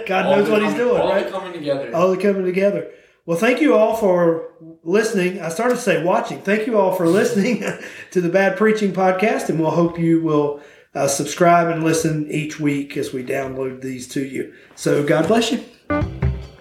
God 0.07 0.27
All 0.27 0.37
knows 0.37 0.47
the 0.47 0.53
what 0.53 0.63
He's 0.63 0.75
doing, 0.75 1.01
All 1.01 1.09
right? 1.09 1.25
the 1.25 1.31
coming 1.33 1.53
together. 1.55 1.91
all 1.97 2.11
the 2.11 2.19
coming 2.19 2.45
together. 2.45 2.91
Well, 3.27 3.39
thank 3.39 3.63
you 3.63 3.75
all 3.75 3.97
for 3.97 4.53
listening. 4.83 5.41
I 5.41 5.49
started 5.49 5.77
to 5.77 5.81
say 5.81 6.05
watching. 6.05 6.43
Thank 6.43 6.67
you 6.67 6.79
all 6.79 6.95
for 6.95 7.07
listening 7.09 7.65
to 8.11 8.21
the 8.21 8.29
Bad 8.29 8.59
Preaching 8.59 8.93
Podcast, 8.93 9.49
and 9.49 9.59
we'll 9.59 9.71
hope 9.71 9.99
you 9.99 10.21
will 10.23 10.61
uh, 10.95 11.09
subscribe 11.09 11.69
and 11.69 11.83
listen 11.83 12.31
each 12.31 12.61
week 12.61 12.99
as 12.99 13.15
we 13.15 13.25
download 13.25 13.81
these 13.81 14.07
to 14.09 14.23
you. 14.23 14.53
So, 14.77 15.03
God 15.03 15.27
bless 15.27 15.51
you. 15.53 15.65
Thanks 15.89 16.05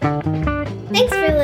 for 0.10 0.92
listening 0.92 1.10
today. 1.10 1.43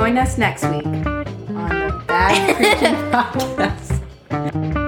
Join 0.00 0.16
us 0.16 0.38
next 0.38 0.64
week 0.64 0.86
on 0.86 1.04
the 1.44 2.02
Bad 2.06 2.56
Preaching 2.56 2.94
Podcast. 3.12 4.79